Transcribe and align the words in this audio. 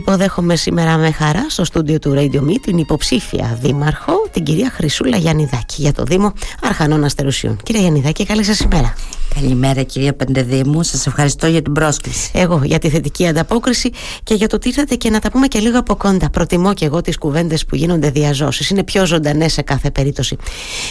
Υποδέχομαι 0.00 0.56
σήμερα 0.56 0.96
με 0.96 1.10
χαρά 1.10 1.46
στο 1.48 1.64
στούντιο 1.64 1.98
του 1.98 2.14
Radio 2.16 2.40
Me 2.40 2.54
την 2.62 2.78
υποψήφια 2.78 3.58
δήμαρχο, 3.60 4.12
την 4.32 4.44
κυρία 4.44 4.70
Χρυσούλα 4.70 5.16
Γιαννιδάκη 5.16 5.82
για 5.82 5.92
το 5.92 6.02
Δήμο 6.02 6.32
Αρχανών 6.62 7.04
Αστερουσιών. 7.04 7.58
Κυρία 7.62 7.80
Γιαννιδάκη, 7.80 8.26
καλή 8.26 8.44
σας 8.44 8.60
ημέρα. 8.60 8.94
Καλημέρα 9.34 9.82
κυρία 9.82 10.12
Πεντεδήμου, 10.14 10.82
σας 10.82 11.06
ευχαριστώ 11.06 11.46
για 11.46 11.62
την 11.62 11.72
πρόσκληση. 11.72 12.30
Εγώ 12.34 12.60
για 12.64 12.78
τη 12.78 12.88
θετική 12.88 13.26
ανταπόκριση 13.26 13.90
και 14.22 14.34
για 14.34 14.46
το 14.48 14.58
τι 14.58 14.68
ήρθατε 14.68 14.94
και 14.94 15.10
να 15.10 15.18
τα 15.18 15.30
πούμε 15.30 15.46
και 15.46 15.58
λίγο 15.58 15.78
από 15.78 15.96
κοντά. 15.96 16.30
Προτιμώ 16.30 16.74
και 16.74 16.84
εγώ 16.84 17.00
τις 17.00 17.18
κουβέντες 17.18 17.64
που 17.64 17.76
γίνονται 17.76 18.10
διαζώσεις, 18.10 18.70
είναι 18.70 18.84
πιο 18.84 19.06
ζωντανές 19.06 19.52
σε 19.52 19.62
κάθε 19.62 19.90
περίπτωση. 19.90 20.36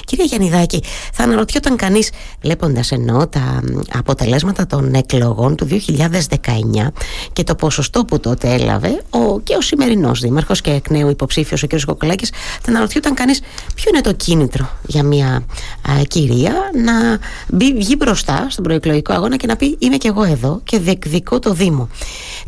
Κυρία 0.06 0.26
Γιαννιδάκη, 0.26 0.84
θα 1.14 1.24
αναρωτιόταν 1.24 1.76
κανείς, 1.76 2.12
βλέποντας 2.42 2.92
εννοώ 2.92 3.28
τα 3.28 3.62
αποτελέσματα 3.94 4.66
των 4.66 4.94
εκλογών 4.94 5.56
του 5.56 5.66
2019 5.66 6.92
και 7.34 7.44
το 7.44 7.56
ποσοστό 7.56 8.06
που 8.06 8.20
τότε 8.20 8.54
έλαβε 8.54 8.99
ο, 9.10 9.40
και 9.40 9.56
ο 9.56 9.62
σημερινός 9.62 10.20
δήμαρχος 10.20 10.62
και 10.62 10.72
εκ 10.72 10.90
νέου 10.90 11.10
υποψήφιος 11.10 11.64
ο 11.64 11.68
κ. 11.68 11.80
Κοκολάκης, 11.86 12.32
θα 12.62 12.72
αναρωτιόταν 12.72 13.14
κανείς 13.14 13.42
ποιο 13.76 13.92
είναι 13.94 14.02
το 14.02 14.14
κίνητρο 14.14 14.70
για 14.88 15.04
μια 15.04 15.46
α, 15.90 16.04
κυρία 16.08 16.54
να 16.84 17.20
μπει, 17.48 17.74
βγει 17.74 17.96
μπροστά 17.98 18.48
στον 18.50 18.64
προεκλογικό 18.64 19.14
αγώνα 19.14 19.36
και 19.36 19.48
να 19.48 19.56
πει 19.56 19.76
είμαι 19.80 19.98
και 19.98 20.08
εγώ 20.08 20.24
εδώ 20.24 20.62
και 20.64 20.80
διεκδικώ 20.80 21.40
το 21.40 21.54
Δήμο. 21.54 21.90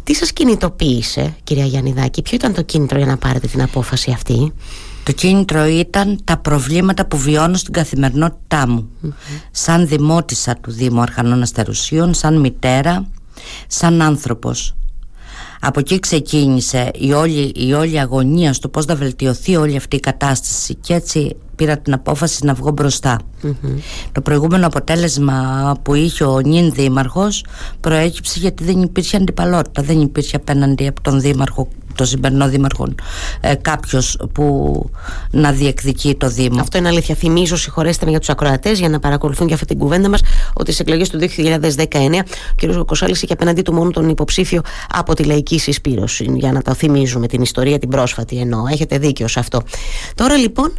Τι 0.03 0.13
σας 0.13 0.33
κινητοποίησε 0.33 1.35
κυρία 1.43 1.65
Γιαννιδάκη, 1.65 2.21
ποιο 2.21 2.35
ήταν 2.35 2.53
το 2.53 2.61
κίνητρο 2.61 2.97
για 2.97 3.07
να 3.07 3.17
πάρετε 3.17 3.47
την 3.47 3.61
απόφαση 3.61 4.11
αυτή; 4.11 4.53
Το 5.03 5.11
κίνητρο 5.11 5.65
ήταν 5.65 6.19
τα 6.23 6.37
προβλήματα 6.37 7.05
που 7.05 7.17
βιώνω 7.17 7.57
στην 7.57 7.73
καθημερινότητά 7.73 8.67
μου 8.67 8.89
σαν 9.51 9.87
δημότησα 9.87 10.55
του 10.55 10.71
Δήμου 10.71 11.01
Αρχανών 11.01 11.41
Αστερουσίων, 11.41 12.13
σαν 12.13 12.39
μητέρα, 12.39 13.07
σαν 13.67 14.01
άνθρωπος. 14.01 14.75
Από 15.63 15.79
εκεί 15.79 15.99
ξεκίνησε 15.99 16.91
η 16.95 17.11
όλη, 17.13 17.51
η 17.55 17.73
όλη 17.73 17.99
αγωνία 17.99 18.53
στο 18.53 18.69
πώς 18.69 18.85
θα 18.85 18.95
βελτιωθεί 18.95 19.55
όλη 19.55 19.75
αυτή 19.75 19.95
η 19.95 19.99
κατάσταση. 19.99 20.75
Και 20.75 20.93
έτσι 20.93 21.35
πήρα 21.55 21.77
την 21.77 21.93
απόφαση 21.93 22.45
να 22.45 22.53
βγω 22.53 22.73
Το 24.11 24.21
προηγούμενο 24.21 24.67
αποτέλεσμα 24.67 25.75
που 25.81 25.93
είχε 25.93 26.23
ο 26.23 26.39
νυν 26.39 26.71
δήμαρχος 26.71 27.45
προέκυψε 27.79 28.39
γιατί 28.39 28.63
δεν 28.63 28.81
υπήρχε 28.81 29.17
αντιπαλότητα, 29.17 29.81
δεν 29.81 30.01
υπήρχε 30.01 30.35
απέναντι 30.35 30.87
από 30.87 31.01
τον 31.01 31.21
δήμαρχο 31.21 31.67
τον 32.01 32.09
σημερινό 32.09 32.49
δήμαρχο 32.49 32.87
ε, 33.41 33.55
κάποιος 33.55 34.17
που 34.33 34.89
να 35.31 35.51
διεκδικεί 35.51 36.15
το 36.15 36.29
Δήμο. 36.29 36.59
Αυτό 36.59 36.77
είναι 36.77 36.87
αλήθεια. 36.87 37.15
Θυμίζω, 37.15 37.55
συγχωρέστε 37.55 38.05
με 38.05 38.11
για 38.11 38.19
τους 38.19 38.29
ακροατές, 38.29 38.79
για 38.79 38.89
να 38.89 38.99
παρακολουθούν 38.99 39.47
και 39.47 39.53
αυτή 39.53 39.65
την 39.65 39.77
κουβέντα 39.77 40.09
μας, 40.09 40.21
ότι 40.53 40.71
στις 40.71 40.79
εκλογές 40.79 41.09
του 41.09 41.19
2019 41.19 42.23
ο 42.77 42.81
κ. 42.81 42.85
Κοσάλη 42.85 43.11
είχε 43.11 43.33
απέναντί 43.33 43.61
του 43.61 43.73
μόνο 43.73 43.89
τον 43.89 44.09
υποψήφιο 44.09 44.61
από 44.89 45.13
τη 45.13 45.23
λαϊκή 45.23 45.59
συσπήρωση. 45.59 46.31
Για 46.35 46.51
να 46.51 46.61
το 46.61 46.73
θυμίζουμε 46.73 47.27
την 47.27 47.41
ιστορία 47.41 47.79
την 47.79 47.89
πρόσφατη 47.89 48.37
εννοώ. 48.37 48.67
Έχετε 48.67 48.97
δίκιο 48.97 49.27
σε 49.27 49.39
αυτό. 49.39 49.61
Τώρα 50.15 50.37
λοιπόν 50.37 50.73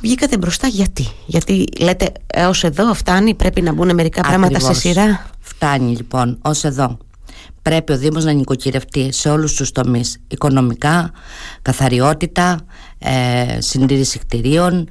βγήκατε 0.00 0.36
μπροστά 0.36 0.66
γιατί; 0.66 1.08
Γιατί 1.26 1.64
λέτε 1.78 2.12
έω 2.26 2.50
εδώ 2.62 2.94
φτάνει, 2.94 3.34
πρέπει 3.34 3.62
να 3.62 3.72
μπουν 3.72 3.94
μερικά 3.94 4.20
πράγματα 4.20 4.60
σε 4.60 4.72
σειρά; 4.72 5.26
Φτάνει 5.40 5.96
λοιπόν 5.96 6.38
ως 6.42 6.64
εδώ. 6.64 6.98
Πρέπει 7.64 7.92
ο 7.92 7.98
Δήμος 7.98 8.24
να 8.24 8.32
νοικοκυρευτεί 8.32 9.12
σε 9.12 9.30
όλους 9.30 9.54
τους 9.54 9.72
τομείς. 9.72 10.18
Οικονομικά, 10.28 11.10
καθαριότητα, 11.62 12.60
ε, 12.98 13.60
συντήρηση 13.60 14.18
κτηρίων 14.18 14.88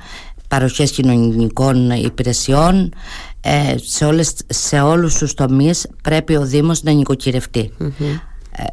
Παροχές 0.53 0.91
κοινωνικών 0.91 1.89
υπηρεσιών 1.89 2.93
ε, 3.41 3.75
σε, 3.75 4.05
όλες, 4.05 4.33
σε 4.47 4.79
όλους 4.79 5.15
τους 5.15 5.33
τομείς 5.33 5.87
πρέπει 6.03 6.35
ο 6.35 6.45
Δήμος 6.45 6.83
να 6.83 6.91
νοικοκυρευτεί. 6.91 7.71
Ε, 8.51 8.63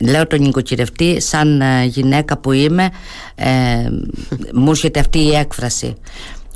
Λέω 0.00 0.26
τον 0.26 0.40
νοικοκυρευτή 0.40 1.20
σαν 1.20 1.60
ε, 1.60 1.84
γυναίκα 1.84 2.38
που 2.38 2.52
είμαι 2.52 2.88
ε, 3.34 3.46
μου 4.54 4.70
έρχεται 4.70 5.00
αυτή 5.00 5.18
η 5.18 5.34
έκφραση 5.34 5.94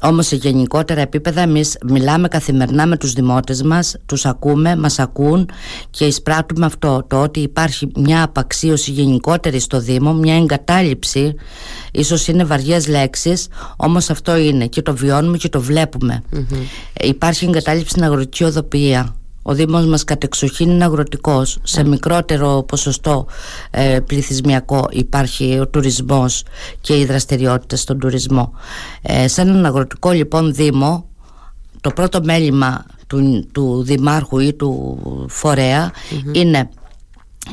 όμως 0.02 0.26
σε 0.26 0.36
γενικότερα 0.36 1.00
επίπεδα 1.00 1.40
εμείς 1.40 1.76
μιλάμε 1.86 2.28
καθημερινά 2.28 2.86
με 2.86 2.96
τους 2.96 3.12
δημότες 3.12 3.62
μας, 3.62 3.96
τους 4.06 4.26
ακούμε, 4.26 4.76
μας 4.76 4.98
ακούν 4.98 5.48
και 5.90 6.04
εισπράττουμε 6.04 6.66
αυτό 6.66 7.04
το 7.08 7.22
ότι 7.22 7.40
υπάρχει 7.40 7.90
μια 7.96 8.22
απαξίωση 8.22 8.90
γενικότερη 8.90 9.58
στο 9.58 9.80
Δήμο, 9.80 10.12
μια 10.12 10.36
εγκατάλειψη, 10.36 11.34
ίσως 11.92 12.28
είναι 12.28 12.44
βαριές 12.44 12.88
λέξεις, 12.88 13.46
όμως 13.76 14.10
αυτό 14.10 14.36
είναι 14.36 14.66
και 14.66 14.82
το 14.82 14.96
βιώνουμε 14.96 15.36
και 15.36 15.48
το 15.48 15.60
βλεπουμε 15.60 16.22
Υπάρχει 17.00 17.44
εγκατάλειψη 17.44 17.90
στην 17.90 18.04
αγροτική 18.04 18.44
οδοποιία 18.44 19.14
ο 19.42 19.54
Δήμος 19.54 19.86
μας 19.86 20.04
κατεξοχήν 20.04 20.70
είναι 20.70 20.84
αγροτικός. 20.84 21.58
Σε 21.62 21.82
ναι. 21.82 21.88
μικρότερο 21.88 22.64
ποσοστό 22.68 23.26
ε, 23.70 24.00
πληθυσμιακό 24.06 24.88
υπάρχει 24.90 25.58
ο 25.58 25.68
τουρισμός 25.68 26.44
και 26.80 26.98
οι 26.98 27.04
δραστηριότητες 27.04 27.80
στον 27.80 27.98
τουρισμό. 27.98 28.52
Ε, 29.02 29.28
σε 29.28 29.40
έναν 29.40 29.66
αγροτικό 29.66 30.10
λοιπόν 30.10 30.54
Δήμο, 30.54 31.08
το 31.80 31.90
πρώτο 31.90 32.20
μέλημα 32.22 32.84
του, 33.06 33.48
του 33.52 33.82
Δημάρχου 33.82 34.38
ή 34.38 34.52
του 34.52 34.98
φορεα 35.28 35.92
είναι 36.32 36.68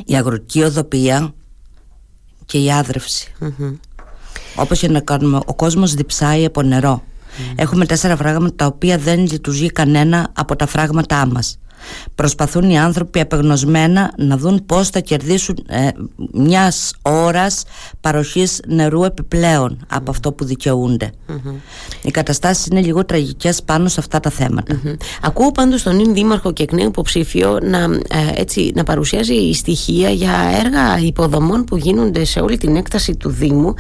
η 0.05 0.15
αγροτική 0.15 0.63
οδοπία 0.63 1.33
και 2.45 2.57
η 2.57 2.71
άδρευση. 2.71 3.33
Mm-hmm. 3.41 3.77
Όπως 4.55 4.79
και 4.79 4.87
να 4.87 4.99
κάνουμε, 4.99 5.39
ο 5.45 5.55
κόσμος 5.55 5.93
διψάει 5.93 6.45
από 6.45 6.61
νερό. 6.61 7.03
Έχουμε 7.55 7.85
τέσσερα 7.85 8.15
φράγματα 8.15 8.55
τα 8.55 8.65
οποία 8.65 8.97
δεν 8.97 9.19
λειτουργεί 9.19 9.71
κανένα 9.71 10.29
από 10.33 10.55
τα 10.55 10.67
φράγματά 10.67 11.25
μας. 11.25 11.59
Προσπαθούν 12.15 12.69
οι 12.69 12.79
άνθρωποι 12.79 13.19
απεγνωσμένα 13.19 14.13
να 14.17 14.37
δουν 14.37 14.65
πώς 14.65 14.89
θα 14.89 14.99
κερδίσουν 14.99 15.65
ε, 15.67 15.87
μιας 16.33 16.93
ώρας 17.01 17.63
παροχής 18.01 18.61
νερού 18.67 19.03
επιπλέον 19.03 19.85
από 19.89 20.11
αυτό 20.11 20.31
που 20.31 20.45
δικαιούνται. 20.45 21.11
Οι 22.01 22.11
καταστάσεις 22.11 22.65
είναι 22.65 22.81
λίγο 22.81 23.05
τραγικές 23.05 23.63
πάνω 23.63 23.87
σε 23.87 23.99
αυτά 23.99 24.19
τα 24.19 24.29
θέματα. 24.29 24.81
Ακούω 25.21 25.51
πάντως 25.51 25.83
τον 25.83 25.95
νυν 25.95 26.13
δήμαρχο 26.13 26.53
και 26.53 26.63
εκ 26.63 26.71
νέου 26.71 26.87
υποψήφιο 26.87 27.59
να, 27.63 27.77
ε, 27.83 28.41
έτσι, 28.41 28.71
να 28.75 28.83
παρουσιάζει 28.83 29.51
στοιχεία 29.53 30.09
για 30.09 30.33
έργα 30.63 30.99
υποδομών 30.99 31.63
που 31.63 31.77
γίνονται 31.77 32.25
σε 32.25 32.39
όλη 32.39 32.57
την 32.57 32.75
έκταση 32.75 33.15
του 33.15 33.29
Δήμου 33.29 33.73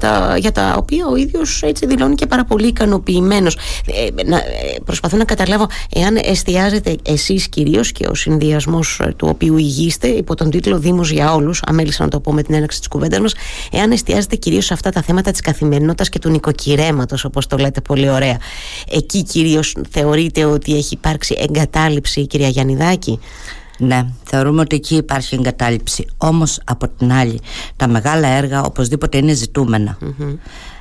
τα, 0.00 0.36
για 0.38 0.52
τα 0.52 0.74
οποία 0.78 1.06
ο 1.06 1.16
ίδιος 1.16 1.62
έτσι 1.62 1.86
δηλώνει 1.86 2.14
και 2.14 2.26
πάρα 2.26 2.44
πολύ 2.44 2.66
ικανοποιημένος. 2.66 3.56
Ε, 3.86 4.22
να, 4.24 4.36
ε, 4.36 4.42
προσπαθώ 4.84 5.16
να 5.16 5.24
καταλάβω 5.24 5.66
εάν 5.92 6.16
εστιάζετε 6.22 6.96
εσείς 7.02 7.48
κυρίως 7.52 7.92
και 7.92 8.06
ο 8.06 8.14
συνδυασμός 8.14 9.00
ε, 9.00 9.14
του 9.16 9.28
οποίου 9.30 9.56
ηγείστε 9.56 10.08
υπό 10.08 10.34
τον 10.34 10.50
τίτλο 10.50 10.78
Δήμος 10.78 11.10
για 11.10 11.34
όλους, 11.34 11.62
αμέλησα 11.66 12.04
να 12.04 12.08
το 12.08 12.20
πω 12.20 12.32
με 12.32 12.42
την 12.42 12.54
έναξη 12.54 12.78
της 12.78 12.88
κουβέντας 12.88 13.20
μας, 13.20 13.34
εάν 13.70 13.90
εστιάζετε 13.90 14.36
κυρίως 14.36 14.64
σε 14.64 14.74
αυτά 14.74 14.90
τα 14.90 15.02
θέματα 15.02 15.30
της 15.30 15.40
καθημερινότητας 15.40 16.08
και 16.08 16.18
του 16.18 16.30
νοικοκυρέματος 16.30 17.24
όπως 17.24 17.46
το 17.46 17.56
λέτε 17.56 17.80
πολύ 17.80 18.08
ωραία. 18.10 18.36
Εκεί 18.90 19.22
κυρίως 19.22 19.76
θεωρείτε 19.90 20.44
ότι 20.44 20.76
έχει 20.76 20.94
υπάρξει 20.94 21.36
εγκατάλειψη 21.38 22.26
κυρία 22.26 22.48
Γιαννιδάκη. 22.48 23.18
Ναι, 23.78 24.06
θεωρούμε 24.24 24.60
ότι 24.60 24.76
εκεί 24.76 24.96
υπάρχει 24.96 25.34
εγκατάλειψη. 25.34 26.06
Όμως 26.16 26.60
από 26.64 26.88
την 26.88 27.12
άλλη, 27.12 27.40
τα 27.76 27.88
μεγάλα 27.88 28.28
έργα 28.28 28.62
οπωσδήποτε 28.62 29.18
είναι 29.18 29.32
ζητούμενα. 29.32 29.98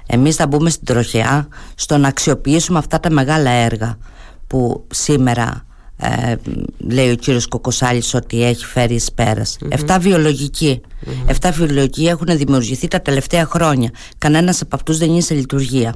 Εμείς 0.05 0.35
θα 0.35 0.47
μπούμε 0.47 0.69
στην 0.69 0.85
τροχιά 0.85 1.47
στο 1.75 1.97
να 1.97 2.07
αξιοποιήσουμε 2.07 2.77
αυτά 2.77 2.99
τα 2.99 3.09
μεγάλα 3.09 3.49
έργα 3.49 3.97
που 4.47 4.85
σήμερα 4.91 5.65
ε, 6.01 6.35
λέει 6.77 7.11
ο 7.11 7.15
κύριος 7.15 7.47
Κοκοσάλης 7.47 8.13
ότι 8.13 8.43
έχει 8.43 8.65
φέρει 8.65 8.93
εις 8.93 9.11
πέρας 9.11 9.57
mm-hmm. 9.59 9.67
Εφτά 9.71 9.99
βιολογικοί 9.99 10.81
Εφτά 11.25 11.51
βιολογικοί 11.51 12.07
έχουν 12.07 12.37
δημιουργηθεί 12.37 12.87
τα 12.87 13.01
τελευταία 13.01 13.45
χρόνια 13.45 13.89
Κανένας 14.17 14.61
από 14.61 14.75
αυτούς 14.75 14.97
δεν 14.97 15.09
είναι 15.09 15.21
σε 15.21 15.33
λειτουργία 15.33 15.95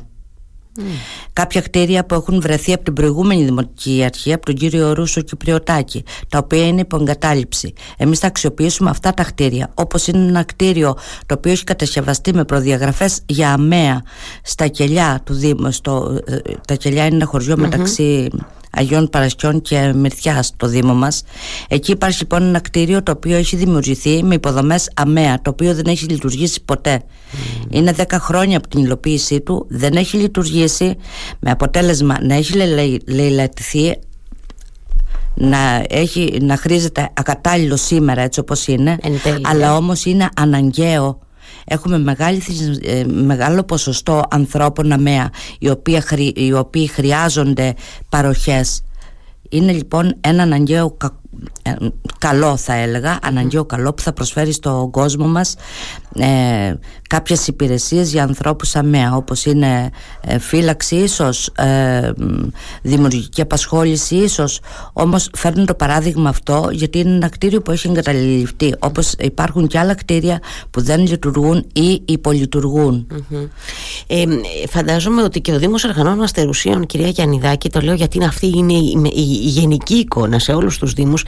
Κάποια 1.33 1.61
κτίρια 1.61 2.05
που 2.05 2.15
έχουν 2.15 2.41
βρεθεί 2.41 2.73
από 2.73 2.83
την 2.83 2.93
προηγούμενη 2.93 3.43
δημοτική 3.43 4.03
αρχή, 4.03 4.33
από 4.33 4.45
τον 4.45 4.55
κύριο 4.55 4.93
Ρούσο 4.93 5.21
Κυπριωτάκη, 5.21 6.03
τα 6.29 6.37
οποία 6.37 6.67
είναι 6.67 6.81
υπό 6.81 6.97
εγκατάλειψη. 7.01 7.73
Εμείς 7.97 8.19
θα 8.19 8.27
αξιοποιήσουμε 8.27 8.89
αυτά 8.89 9.11
τα 9.11 9.23
κτίρια, 9.23 9.71
όπως 9.73 10.07
είναι 10.07 10.27
ένα 10.27 10.43
κτίριο 10.43 10.97
το 11.25 11.35
οποίο 11.37 11.51
έχει 11.51 11.63
κατασκευαστεί 11.63 12.33
με 12.33 12.45
προδιαγραφές 12.45 13.21
για 13.25 13.53
αμαία 13.53 14.03
στα 14.43 14.67
κελιά 14.67 15.21
του 15.23 15.33
Δήμου. 15.33 15.71
Στο, 15.71 16.19
ε, 16.25 16.37
τα 16.67 16.75
κελιά 16.75 17.05
είναι 17.05 17.27
ένα 17.33 17.55
μεταξύ 17.57 18.29
Αγιών 18.75 19.09
Παρασκιών 19.09 19.61
και 19.61 19.93
Μυρθιά 19.95 20.43
στο 20.43 20.67
Δήμο 20.67 20.93
μας. 20.93 21.23
Εκεί 21.67 21.91
υπάρχει 21.91 22.19
λοιπόν 22.19 22.43
ένα 22.43 22.59
κτίριο 22.59 23.03
το 23.03 23.11
οποίο 23.11 23.35
έχει 23.35 23.55
δημιουργηθεί 23.55 24.23
με 24.23 24.35
υποδομές 24.35 24.89
αμαία, 24.95 25.41
το 25.41 25.49
οποίο 25.49 25.73
δεν 25.75 25.85
έχει 25.87 26.05
λειτουργήσει 26.05 26.61
ποτέ. 26.65 27.03
Είναι 27.69 27.93
10 27.97 28.03
χρόνια 28.09 28.57
από 28.57 28.67
την 28.67 28.83
υλοποίησή 28.83 29.41
του, 29.41 29.65
δεν 29.69 29.93
έχει 29.93 30.17
λειτουργήσει, 30.17 30.95
με 31.39 31.51
αποτέλεσμα 31.51 32.17
να 32.21 32.35
έχει 32.35 32.53
λαιλατηθεί 33.05 33.99
να, 35.35 35.83
έχει, 35.89 36.37
να 36.41 36.57
χρήζεται 36.57 37.09
ακατάλληλο 37.13 37.77
σήμερα 37.77 38.21
έτσι 38.21 38.39
όπως 38.39 38.67
είναι 38.67 38.97
αλλά 39.41 39.75
όμως 39.75 40.05
είναι 40.05 40.29
αναγκαίο 40.35 41.19
έχουμε 41.65 41.99
μεγάλη, 41.99 42.41
ε, 42.81 43.03
μεγάλο 43.03 43.63
ποσοστό 43.63 44.23
ανθρώπων 44.29 44.91
αμαία 44.91 45.29
οι 45.59 45.69
οποίοι, 45.69 46.03
οι 46.35 46.53
οποίοι 46.53 46.87
χρειάζονται 46.87 47.73
παροχές. 48.09 48.83
Είναι 49.49 49.71
λοιπόν 49.71 50.15
ένα 50.21 50.43
αναγκαίο 50.43 50.97
ε, 51.61 51.75
καλό 52.19 52.57
θα 52.57 52.73
έλεγα, 52.73 53.19
αναγκαίο 53.21 53.65
καλό 53.65 53.93
που 53.93 54.01
θα 54.01 54.13
προσφέρει 54.13 54.51
στον 54.51 54.91
κόσμο 54.91 55.27
μας 55.27 55.55
ε, 56.19 56.75
κάποιες 57.09 57.47
υπηρεσίες 57.47 58.11
για 58.11 58.23
ανθρώπους 58.23 58.75
αμαία 58.75 59.15
όπως 59.15 59.45
είναι 59.45 59.89
ε, 60.21 60.39
φύλαξη 60.39 60.95
ίσως, 60.95 61.47
ε, 61.55 62.11
δημιουργική 62.81 63.41
απασχόληση 63.41 64.15
ίσως. 64.15 64.59
Όμως 64.93 65.29
φέρνουν 65.35 65.65
το 65.65 65.73
παράδειγμα 65.73 66.29
αυτό 66.29 66.69
γιατί 66.71 66.99
είναι 66.99 67.15
ένα 67.15 67.29
κτίριο 67.29 67.61
που 67.61 67.71
έχει 67.71 67.87
εγκαταλειφθεί 67.87 68.73
όπως 68.79 69.13
υπάρχουν 69.19 69.67
και 69.67 69.79
άλλα 69.79 69.95
κτίρια 69.95 70.39
που 70.71 70.81
δεν 70.81 71.07
λειτουργούν 71.07 71.65
ή 71.73 72.01
υπολειτουργούν. 72.05 73.07
Ε, 74.07 74.23
Φαντάζομαι 74.69 75.23
ότι 75.23 75.41
και 75.41 75.51
ο 75.51 75.59
Δήμος 75.59 75.83
Εργανών 75.83 76.21
Αστερουσίων 76.21 76.85
κυρία 76.85 77.07
Γιαννιδάκη 77.07 77.69
το 77.69 77.79
λέω 77.79 77.93
γιατί 77.93 78.23
αυτή 78.23 78.47
είναι 78.47 78.73
η, 78.73 78.99
η, 79.03 79.21
η 79.21 79.47
γενική 79.47 79.95
εικόνα 79.95 80.39
σε 80.39 80.51
όλους 80.51 80.77
τους 80.77 80.93
Δήμους. 80.93 81.23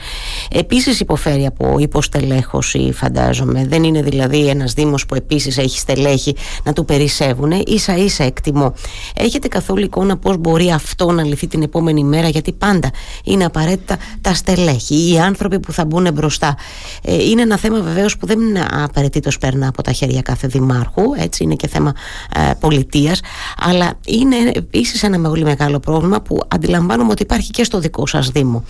Επίσης 0.50 1.00
υποφέρει 1.00 1.46
από 1.46 1.76
υποστελέχωση 1.78 2.92
φαντάζομαι. 2.94 3.66
Δεν 3.66 3.84
είναι 3.84 4.02
δηλαδή 4.02 4.48
ένας 4.48 4.74
Δήμος 4.78 5.06
που 5.06 5.14
επίσης 5.14 5.58
έχει 5.58 5.78
στελέχη 5.78 6.36
να 6.62 6.72
του 6.72 6.84
περισσεύουν 6.84 7.52
ίσα 7.66 7.96
ίσα 7.96 8.24
εκτιμώ. 8.24 8.74
Έχετε 9.14 9.48
καθόλου 9.48 9.84
εικόνα 9.84 10.16
πώς 10.16 10.36
μπορεί 10.36 10.70
αυτό 10.70 11.12
να 11.12 11.24
λυθεί 11.24 11.46
την 11.46 11.62
επόμενη 11.62 12.04
μέρα 12.04 12.28
γιατί 12.28 12.52
πάντα 12.52 12.90
είναι 13.24 13.44
απαραίτητα 13.44 13.96
τα 14.20 14.34
στελέχη 14.34 15.12
οι 15.12 15.18
άνθρωποι 15.18 15.60
που 15.60 15.72
θα 15.72 15.84
μπουν 15.84 16.12
μπροστά. 16.12 16.56
Ε, 17.02 17.24
είναι 17.24 17.42
ένα 17.42 17.56
θέμα 17.56 17.80
βεβαίως 17.80 18.16
που 18.16 18.26
δεν 18.26 18.40
είναι 18.40 18.66
απαραίτητος 18.70 19.38
περνά 19.38 19.68
από 19.68 19.82
τα 19.82 19.92
χέρια 19.92 20.22
κάθε 20.22 20.46
δημάρχου 20.46 21.02
έτσι 21.16 21.42
είναι 21.44 21.54
και 21.54 21.68
θέμα 21.68 21.92
ε, 22.34 22.50
πολιτείας. 22.60 23.20
Αλλά 23.58 23.92
είναι 24.06 24.36
επίσης 24.54 25.02
ένα 25.02 25.20
πολύ 25.20 25.44
μεγάλο 25.44 25.78
πρόβλημα 25.80 26.20
που 26.20 26.40
αντιλαμβάνομαι 26.48 27.10
ότι 27.10 27.22
υπάρχει 27.22 27.50
και 27.50 27.64
στο 27.64 27.78
δικό 27.78 28.06
σας 28.06 28.28
Δήμο. 28.28 28.64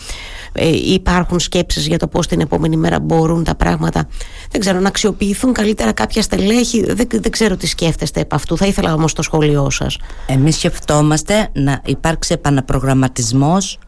ε, 0.48 0.48
υπάρχουν 0.85 1.41
σκέψεις 1.41 1.87
για 1.87 1.99
το 1.99 2.09
πώς 2.09 2.27
την 2.27 2.41
επόμενη 2.41 2.77
μέρα 2.77 3.01
μπορούν 3.01 3.45
τα 3.45 3.55
πράγματα 3.55 4.09
δεν 4.51 4.61
ξέρω 4.61 4.81
να 4.81 4.89
αξιοποιηθούν 4.89 5.53
καλύτερα 5.53 5.93
κάποια 5.93 6.23
στελέχη. 6.23 6.85
Δεν, 6.93 7.07
δεν 7.11 7.31
ξέρω 7.31 7.57
τι 7.57 7.67
σκέφτεστε 7.67 8.21
επ' 8.21 8.35
αυτού. 8.35 8.57
Θα 8.57 8.67
ήθελα 8.67 8.95
όμως 8.95 9.13
το 9.13 9.23
σχόλιο 9.23 9.71
σας. 9.71 9.97
Εμείς 10.27 10.55
σκεφτόμαστε 10.55 11.49
να 11.53 11.81
υπάρξει 11.85 12.33
επαναπρογραμματισμός 12.33 13.79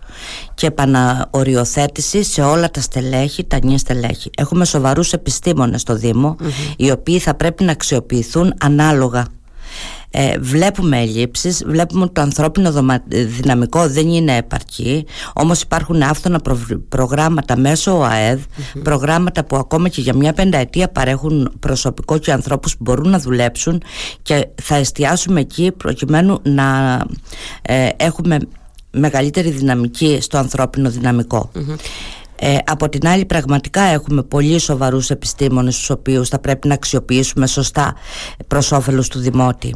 και 0.54 0.66
επαναοριοθέτηση 0.66 2.22
σε 2.22 2.42
όλα 2.42 2.70
τα 2.70 2.80
στελέχη, 2.80 3.44
τα 3.44 3.58
νέα 3.62 3.78
στελέχη. 3.78 4.30
Έχουμε 4.36 4.64
σοβαρούς 4.64 5.12
επιστήμονες 5.12 5.80
στο 5.80 5.94
Δήμο, 5.94 6.36
οι 6.76 6.90
οποίοι 6.90 7.18
θα 7.18 7.34
πρέπει 7.34 7.64
να 7.64 7.72
αξιοποιηθούν 7.72 8.54
ανάλογα 8.60 9.26
ε, 10.10 10.38
βλέπουμε 10.38 10.98
ελλείψεις, 10.98 11.62
βλέπουμε 11.66 12.04
ότι 12.04 12.12
το 12.12 12.20
ανθρώπινο 12.20 12.72
δυναμικό 13.08 13.88
δεν 13.88 14.08
είναι 14.08 14.36
επαρκή 14.36 15.06
όμως 15.32 15.62
υπάρχουν 15.62 16.02
άφθονα 16.02 16.40
προγράμματα 16.88 17.56
μέσω 17.56 17.98
ΟΑΕΔ 17.98 18.40
προγράμματα 18.82 19.44
που 19.44 19.56
ακόμα 19.56 19.88
και 19.88 20.00
για 20.00 20.14
μια 20.14 20.32
πενταετία 20.32 20.88
παρέχουν 20.88 21.52
προσωπικό 21.58 22.18
και 22.18 22.32
ανθρώπους 22.32 22.76
που 22.76 22.82
μπορούν 22.82 23.08
να 23.08 23.18
δουλέψουν 23.18 23.82
και 24.22 24.48
θα 24.62 24.74
εστιάσουμε 24.74 25.40
εκεί 25.40 25.72
προκειμένου 25.72 26.38
να 26.42 26.98
ε, 27.62 27.88
έχουμε 27.96 28.38
μεγαλύτερη 28.90 29.50
δυναμική 29.50 30.18
στο 30.20 30.38
ανθρώπινο 30.38 30.90
ε, 32.42 32.56
από 32.66 32.88
την 32.88 33.06
άλλη 33.06 33.24
πραγματικά 33.24 33.82
έχουμε 33.82 34.22
πολύ 34.22 34.58
σοβαρούς 34.58 35.10
επιστήμονες 35.10 35.76
τους 35.76 35.90
οποίους 35.90 36.28
θα 36.28 36.38
πρέπει 36.38 36.68
να 36.68 36.74
αξιοποιήσουμε 36.74 37.46
σωστά 37.46 37.94
προς 38.46 38.72
όφελος 38.72 39.08
του 39.08 39.18
δημοτη 39.18 39.74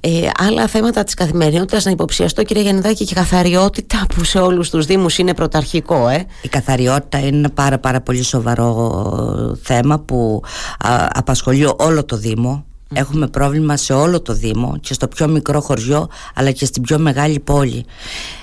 ε, 0.00 0.28
άλλα 0.38 0.66
θέματα 0.66 1.04
της 1.04 1.14
καθημερινότητας 1.14 1.84
να 1.84 1.90
υποψιαστώ 1.90 2.42
κύριε 2.42 2.62
Γεννηδάκη 2.62 3.04
και 3.04 3.12
η 3.12 3.16
καθαριότητα 3.16 4.06
που 4.14 4.24
σε 4.24 4.38
όλους 4.38 4.70
τους 4.70 4.86
δήμους 4.86 5.18
είναι 5.18 5.34
πρωταρχικό 5.34 6.08
ε. 6.08 6.26
Η 6.42 6.48
καθαριότητα 6.48 7.18
είναι 7.18 7.36
ένα 7.36 7.50
πάρα 7.50 7.78
πάρα 7.78 8.00
πολύ 8.00 8.22
σοβαρό 8.22 9.58
θέμα 9.62 9.98
που 9.98 10.42
απασχολεί 11.12 11.72
όλο 11.76 12.04
το 12.04 12.16
Δήμο 12.16 12.64
Έχουμε 12.96 13.26
πρόβλημα 13.26 13.76
σε 13.76 13.92
όλο 13.92 14.20
το 14.20 14.32
Δήμο 14.32 14.76
και 14.80 14.94
στο 14.94 15.08
πιο 15.08 15.28
μικρό 15.28 15.60
χωριό 15.60 16.08
αλλά 16.34 16.50
και 16.50 16.64
στην 16.64 16.82
πιο 16.82 16.98
μεγάλη 16.98 17.40
πόλη. 17.40 17.84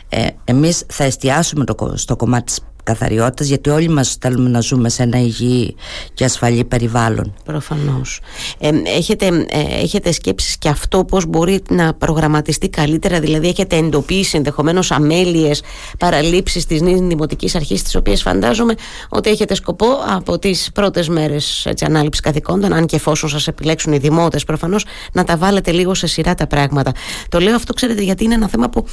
Ε, 0.10 0.28
εμείς 0.44 0.84
θα 0.88 1.04
εστιάσουμε 1.04 1.66
το, 1.66 1.94
στο 1.96 2.16
κομμάτι 2.16 2.44
της 2.44 2.60
καθαριότητας 2.84 3.48
γιατί 3.48 3.70
όλοι 3.70 3.90
μας 3.90 4.18
θέλουμε 4.22 4.50
να 4.50 4.60
ζούμε 4.60 4.90
σε 4.90 5.04
ένα 5.04 5.20
υγιή 5.20 5.76
και 6.14 6.24
ασφαλή 6.24 6.64
περιβάλλον. 6.64 7.34
Προφανώς. 7.46 8.22
Ε, 8.60 8.70
έχετε, 8.86 9.26
ε, 9.26 9.82
έχετε 9.82 10.12
σκέψεις 10.12 10.58
και 10.58 10.70
αυτό 10.70 11.06
πώς 11.06 11.26
μπορεί 11.26 11.62
να 11.70 11.94
προγραμματιστεί 11.94 12.70
καλύτερα, 12.70 13.20
δηλαδή 13.20 13.48
έχετε 13.48 13.76
εντοπίσει 13.76 14.38
ενδεχομένως 14.38 14.92
αμέλειες, 14.92 15.62
παραλήψεις 16.00 16.66
της 16.66 16.82
νέας 16.82 17.00
δημοτικής 17.00 17.56
αρχής 17.56 17.84
τις 17.84 17.96
οποίες 17.96 18.22
φαντάζομαι 18.22 18.76
ότι 19.10 19.30
έχετε 19.30 19.56
σκοπό 19.56 19.88
από 20.16 20.40
τις 20.40 20.70
πρώτες 20.74 21.08
μέρες 21.10 21.66
έτσι, 21.66 21.86
ανάληψης 21.86 22.22
καθηκόντων 22.22 22.74
αν 22.74 22.86
και 22.86 22.96
εφόσον 22.96 23.30
σας 23.30 23.48
επιλέξουν 23.48 23.94
οι 23.94 23.98
δημότες 23.98 24.44
προφανώς 24.44 24.86
να 25.14 25.24
τα 25.24 25.38
βάλετε 25.38 25.72
λίγο 25.72 25.94
σε 25.94 26.08
σειρά 26.08 26.36
τα 26.36 26.48
πράγματα. 26.48 26.92
Το 27.30 27.40
λέω 27.40 27.56
αυτό 27.56 27.74
ξέρετε 27.74 28.02
γιατί 28.02 28.24
είναι 28.24 28.34
ένα 28.34 28.48
θέμα 28.48 28.70
που 28.70 28.86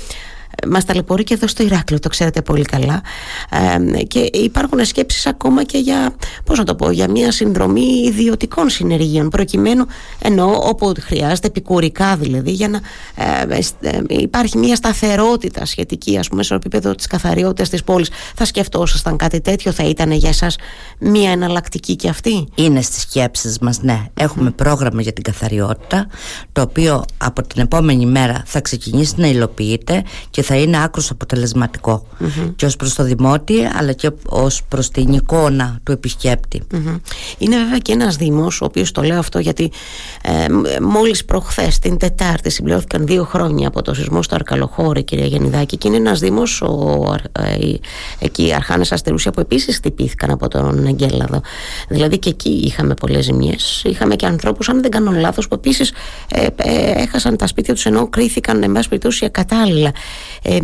μας 0.66 0.84
ταλαιπωρεί 0.84 1.24
και 1.24 1.34
εδώ 1.34 1.46
στο 1.46 1.62
Ηράκλειο 1.62 1.98
το 2.00 2.08
ξέρετε 2.08 2.42
πολύ 2.42 2.64
καλά. 2.64 3.02
Ε, 3.96 4.02
και 4.02 4.28
υπάρχουν 4.32 4.84
σκέψεις 4.84 5.26
ακόμα 5.26 5.64
και 5.64 5.78
για 5.78 6.14
πώς 6.44 6.58
να 6.58 6.64
το 6.64 6.74
πω 6.74 6.90
για 6.90 7.10
μια 7.10 7.32
συνδρομή 7.32 8.02
ιδιωτικών 8.06 8.68
συνεργείων 8.68 9.28
προκειμένου 9.28 9.86
ενώ 10.22 10.58
όπου 10.62 10.92
χρειάζεται 11.00 11.46
επικουρικά 11.46 12.16
δηλαδή 12.16 12.50
για 12.50 12.68
να 12.68 12.80
ε, 13.14 13.58
ε, 13.80 14.00
υπάρχει 14.08 14.58
μια 14.58 14.76
σταθερότητα 14.76 15.64
σχετική 15.64 16.18
ας 16.18 16.28
πούμε 16.28 16.42
στο 16.42 16.54
επίπεδο 16.54 16.94
της 16.94 17.06
καθαριότητας 17.06 17.68
της 17.68 17.84
πόλης. 17.84 18.10
Θα 18.34 18.44
σκεφτόσασταν 18.44 19.16
κάτι 19.16 19.40
τέτοιο 19.40 19.72
θα 19.72 19.84
ήταν 19.84 20.10
για 20.10 20.28
εσάς 20.28 20.56
μια 20.98 21.30
εναλλακτική 21.30 21.96
και 21.96 22.08
αυτή; 22.08 22.48
Είναι 22.54 22.82
στις 22.82 23.02
σκέψεις 23.02 23.58
μας 23.58 23.82
ναι. 23.82 24.02
Έχουμε 24.14 24.50
πρόγραμμα 24.50 25.02
για 25.02 25.12
την 25.12 25.22
καθαριότητα 25.22 26.06
το 26.52 26.60
οποίο 26.60 27.04
από 27.18 27.42
την 27.42 27.62
επόμενη 27.62 28.06
μέρα 28.06 28.42
θα 28.46 28.60
ξεκινήσει 28.60 29.14
να 29.16 29.26
υλοποιείται 29.26 30.02
και 30.38 30.44
θα 30.44 30.56
είναι 30.56 30.82
άκρος 30.82 31.12
και 32.56 32.66
ως 32.66 32.76
προς 32.76 32.94
το 32.94 33.02
δημότη 33.02 33.54
αλλά 33.78 33.92
και 33.92 34.10
ως 34.28 34.62
προς 34.68 34.90
την 34.90 35.12
εικόνα 35.12 35.78
του 35.82 35.92
επισκεπτη 35.92 36.62
Είναι 37.38 37.56
βέβαια 37.56 37.78
και 37.78 37.92
ένας 37.92 38.16
δήμος 38.16 38.60
ο 38.60 38.64
οποίος 38.64 38.92
το 38.92 39.02
λέω 39.02 39.18
αυτό 39.18 39.38
γιατί 39.38 39.70
ε, 40.22 40.80
μόλις 40.80 41.24
προχθές 41.24 41.78
την 41.78 41.96
Τετάρτη 41.96 42.50
συμπληρώθηκαν 42.50 43.06
δύο 43.06 43.24
χρόνια 43.24 43.68
από 43.68 43.82
το 43.82 43.94
σεισμό 43.94 44.22
στο 44.22 44.34
Αρκαλοχώρη 44.34 45.02
κυρία 45.02 45.26
Γεννιδάκη 45.26 45.76
και 45.76 45.88
είναι 45.88 45.96
ένας 45.96 46.20
δήμος 46.20 46.62
ο, 46.62 47.04
ε, 47.32 47.74
εκεί 48.18 48.46
οι 48.46 48.54
Αρχάνες 48.54 48.92
Αστερούσια 48.92 49.30
που 49.30 49.40
επίσης 49.40 49.76
χτυπήθηκαν 49.76 50.30
από 50.30 50.48
τον 50.48 50.86
Εγκέλαδο 50.86 51.40
δηλαδή 51.88 52.18
και 52.18 52.28
εκεί 52.28 52.62
είχαμε 52.64 52.94
πολλές 52.94 53.24
ζημιές. 53.24 53.82
Είχαμε 53.84 54.16
και 54.16 54.26
ανθρώπους 54.26 54.68
αν 54.68 54.82
δεν 54.82 54.90
κάνω 54.90 55.10
λάθος 55.10 55.48
που 55.48 55.54
επίσης 55.54 55.92
ε, 56.28 56.46
ε, 56.56 56.90
έχασαν 57.02 57.36
τα 57.36 57.46
σπίτια 57.46 57.74
τους 57.74 57.86
ενώ 57.86 58.08
κρίθηκαν 58.08 58.62
εν 58.62 58.72
πάση 58.72 58.88
περιπτώσει 58.88 59.24
ακατάλληλα 59.24 59.92
ε, 60.42 60.58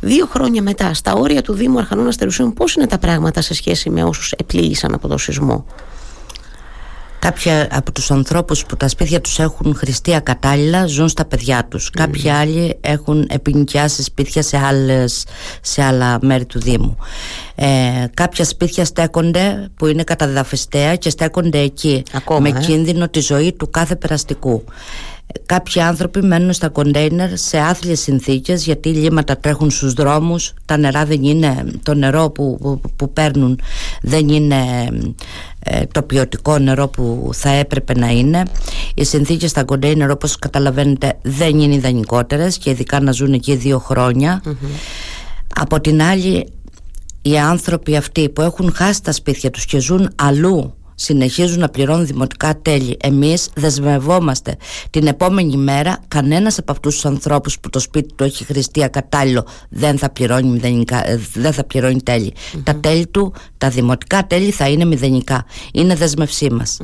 δύο 0.00 0.26
χρόνια 0.26 0.62
μετά, 0.62 0.94
στα 0.94 1.12
όρια 1.12 1.42
του 1.42 1.52
Δήμου 1.52 1.78
Αρχανών 1.78 2.06
Αστερουσίων, 2.06 2.52
πώς 2.52 2.74
είναι 2.74 2.86
τα 2.86 2.98
πράγματα 2.98 3.40
σε 3.40 3.54
σχέση 3.54 3.90
με 3.90 4.02
όσους 4.02 4.32
επλήγησαν 4.32 4.94
από 4.94 5.08
το 5.08 5.18
σεισμό; 5.18 5.64
Κάποια 7.18 7.68
από 7.72 7.92
τους 7.92 8.10
ανθρώπους 8.10 8.66
που 8.66 8.76
τα 8.76 8.88
σπίτια 8.88 9.20
τους 9.20 9.38
έχουν 9.38 9.74
χρηστεί 9.76 10.14
ακατάλληλα 10.14 10.86
ζουν 10.86 11.08
στα 11.08 11.24
παιδιά 11.24 11.66
τους. 11.70 11.88
Mm. 11.88 11.90
Κάποιοι 11.96 12.30
άλλοι 12.30 12.78
έχουν 12.80 13.26
επινοικιάσει 13.30 14.02
σπίτια 14.02 14.42
σε, 14.42 14.58
άλλες, 14.58 15.24
σε 15.60 15.82
άλλα 15.82 16.18
μέρη 16.22 16.44
του 16.44 16.60
Δήμου. 16.60 16.96
Ε, 17.54 17.66
κάποια 18.14 18.44
σπίτια 18.44 18.84
στέκονται 18.84 19.68
που 19.76 19.86
είναι 19.86 20.02
καταδαφιστέα 20.02 20.96
και 20.96 21.10
στέκονται 21.10 21.58
εκεί 21.58 22.02
με 22.40 22.48
ε; 22.48 22.52
κίνδυνο 22.52 23.08
τη 23.08 23.20
ζωή 23.20 23.52
του 23.52 23.70
κάθε 23.70 23.96
περαστικού. 23.96 24.64
Κάποιοι 25.46 25.80
άνθρωποι 25.80 26.22
μένουν 26.22 26.52
στα 26.52 26.68
κοντέινερ 26.68 27.38
σε 27.38 27.58
άθλιες 27.58 28.00
συνθήκες 28.00 28.64
γιατί 28.64 28.88
λίμματα 28.88 29.36
τρέχουν 29.36 29.70
στους 29.70 29.92
δρόμους, 29.92 30.54
τα 30.64 30.76
νερά 30.76 31.04
δεν 31.04 31.22
είναι, 31.22 31.64
το 31.82 31.94
νερό 31.94 32.30
που, 32.30 32.80
που, 32.96 33.12
παίρνουν 33.12 33.60
δεν 34.02 34.28
είναι 34.28 34.56
ε, 35.58 35.86
το 35.92 36.02
ποιοτικό 36.02 36.58
νερό 36.58 36.88
που 36.88 37.30
θα 37.32 37.50
έπρεπε 37.50 37.98
να 37.98 38.08
είναι. 38.08 38.42
Οι 38.94 39.04
συνθήκες 39.04 39.50
στα 39.50 39.64
κοντέινερ 39.64 40.10
όπως 40.10 40.36
καταλαβαίνετε 40.36 41.18
δεν 41.22 41.60
είναι 41.60 41.74
ιδανικότερες 41.74 42.58
και 42.58 42.70
ειδικά 42.70 43.00
να 43.00 43.12
ζουν 43.12 43.32
εκεί 43.32 43.56
δύο 43.56 43.82
Από 45.54 45.80
την 45.80 46.02
άλλη 46.02 46.52
οι 47.22 47.38
άνθρωποι 47.38 47.96
αυτοί 47.96 48.28
που 48.28 48.42
έχουν 48.42 48.72
χάσει 48.74 49.02
τα 49.02 49.12
σπίτια 49.12 49.50
τους 49.50 49.64
και 49.64 49.78
ζουν 49.78 50.10
αλλού 50.16 50.74
συνεχίζουν 50.98 51.58
να 51.58 51.68
πληρώνουν 51.68 52.06
δημοτικά 52.06 52.58
τέλη. 52.62 52.96
Εμείς 53.00 53.48
δεσμευόμαστε 53.54 54.56
την 54.90 55.06
επόμενη 55.06 55.56
μέρα 55.56 55.98
κανένας 56.08 56.58
από 56.58 56.72
αυτούς 56.72 56.94
τους 56.94 57.04
ανθρώπους 57.04 57.58
που 57.60 57.70
το 57.70 57.78
σπίτι 57.78 58.14
του 58.14 58.24
έχει 58.24 58.44
χρηστεί 58.44 58.84
ακατάλληλο 58.84 59.46
δεν 59.68 59.98
θα 59.98 60.10
πληρώνει, 60.10 60.48
μηδενικά, 60.48 61.08
ε, 61.08 61.20
δεν 61.34 61.52
θα 61.52 61.64
πληρώνει 61.64 62.00
Τα 62.62 62.74
τέλη 62.74 63.06
του, 63.06 63.32
τα 63.58 63.68
δημοτικά 63.68 64.26
τέλη 64.26 64.50
θα 64.50 64.68
είναι 64.68 64.84
μηδενικά. 64.84 65.44
Είναι 65.72 65.94
δεσμευσή 65.94 66.50
μας. 66.50 66.78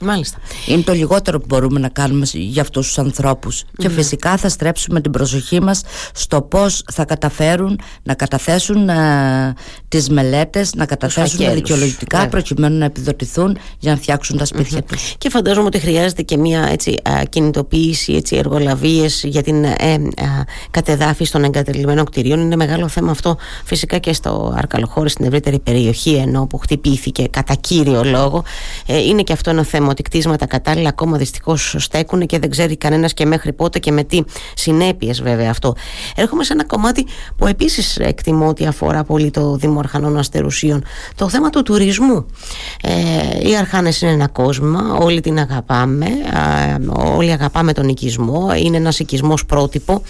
Μάλιστα. 0.00 0.38
Είναι 0.66 0.82
το 0.82 0.92
λιγότερο 0.92 1.38
που 1.38 1.44
μπορούμε 1.48 1.80
να 1.80 1.88
κάνουμε 1.88 2.26
για 2.32 2.62
αυτούς 2.62 2.86
τους 2.86 2.98
ανθρώπους. 2.98 3.64
Και 3.76 3.88
φυσικά 3.88 4.36
θα 4.36 4.48
στρέψουμε 4.48 5.00
την 5.00 5.10
προσοχή 5.10 5.60
μας 5.60 5.82
στο 6.14 6.42
πώς 6.42 6.84
θα 6.92 7.04
καταφέρουν 7.04 7.80
να 8.02 8.14
καταθέσουν 8.14 8.88
ε, 8.88 9.54
τις 9.88 10.08
μελέτες, 10.08 10.74
να 10.74 10.86
καταθέσουν 10.86 11.54
δικαιολογητικά 11.54 12.28
προκειμένου 12.28 12.78
να 12.78 12.84
επιδοτηθούν 12.84 13.53
για 13.78 13.92
να 13.92 13.96
φτιάξουν 13.96 14.38
τα 14.38 14.44
σπίτια 14.44 14.78
mm-hmm. 14.78 14.86
τους. 14.86 15.14
Και 15.18 15.30
φαντάζομαι 15.30 15.66
ότι 15.66 15.78
χρειάζεται 15.78 16.22
και 16.22 16.36
μια 16.36 16.68
έτσι, 16.70 16.96
α, 17.02 17.22
κινητοποίηση, 17.28 18.12
έτσι, 18.12 18.36
εργολαβίες 18.36 19.22
για 19.24 19.42
την 19.42 19.64
ε, 19.64 19.76
κατεδάφιση 20.70 21.32
των 21.32 21.44
εγκατελειμμένων 21.44 22.04
κτηρίων. 22.04 22.40
Είναι 22.40 22.56
μεγάλο 22.56 22.88
θέμα 22.88 23.10
αυτό 23.10 23.36
φυσικά 23.64 23.98
και 23.98 24.12
στο 24.12 24.54
Αρκαλοχώρι, 24.56 25.10
στην 25.10 25.24
ευρύτερη 25.24 25.58
περιοχή 25.58 26.14
ενώ 26.14 26.46
που 26.46 26.58
χτυπήθηκε 26.58 27.26
κατά 27.30 27.54
κύριο 27.54 28.04
λόγο. 28.04 28.44
Ε, 28.86 28.98
είναι 28.98 29.22
και 29.22 29.32
αυτό 29.32 29.50
ένα 29.50 29.64
θέμα 29.64 29.88
ότι 29.88 30.02
κτίσματα 30.02 30.46
κατάλληλα 30.46 30.88
ακόμα 30.88 31.16
δυστυχώς 31.16 31.74
στέκουν 31.78 32.26
και 32.26 32.38
δεν 32.38 32.50
ξέρει 32.50 32.76
κανένας 32.76 33.14
και 33.14 33.26
μέχρι 33.26 33.52
πότε 33.52 33.78
και 33.78 33.92
με 33.92 34.04
τι 34.04 34.20
συνέπειες 34.54 35.22
βέβαια 35.22 35.50
αυτό. 35.50 35.74
Έρχομαι 36.16 36.44
σε 36.44 36.52
ένα 36.52 36.64
κομμάτι 36.64 37.06
που 37.36 37.46
επίσης 37.46 37.96
εκτιμώ 37.96 38.48
ότι 38.48 38.66
αφορά 38.66 39.04
πολύ 39.04 39.30
το 39.30 39.56
Δήμο 39.56 39.78
Αρχανών 39.78 40.18
Αστερουσίων. 40.18 40.84
Το 41.14 41.28
θέμα 41.28 41.50
του 41.50 41.62
τουρισμού. 41.62 42.26
Ε, 42.82 43.43
οι 43.48 43.56
Αρχάνες 43.56 44.00
είναι 44.00 44.10
ένα 44.10 44.28
κόσμο, 44.28 44.98
όλοι 45.00 45.20
την 45.20 45.38
αγαπάμε, 45.38 46.06
όλοι 47.16 47.30
αγαπάμε 47.32 47.72
τον 47.72 47.88
οικισμό, 47.88 48.54
είναι 48.56 48.76
ένας 48.76 48.98
οικισμός 48.98 49.46
πρότυπο. 49.46 50.02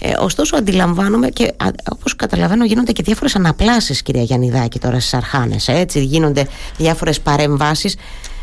Ε, 0.00 0.12
ωστόσο, 0.18 0.56
αντιλαμβάνομαι 0.56 1.28
και 1.28 1.52
όπως 1.92 2.16
καταλαβαίνω, 2.16 2.64
γίνονται 2.64 2.92
και 2.92 3.02
διάφορες 3.02 3.36
αναπλάσεις, 3.36 4.02
κυρία 4.02 4.22
Γιαννιδάκη, 4.22 4.78
τώρα 4.78 5.00
στις 5.00 5.14
Αρχάνες. 5.14 5.68
Έτσι, 5.68 6.04
γίνονται 6.04 6.46
διάφορες 6.76 7.20
παρεμβάσεις 7.20 7.96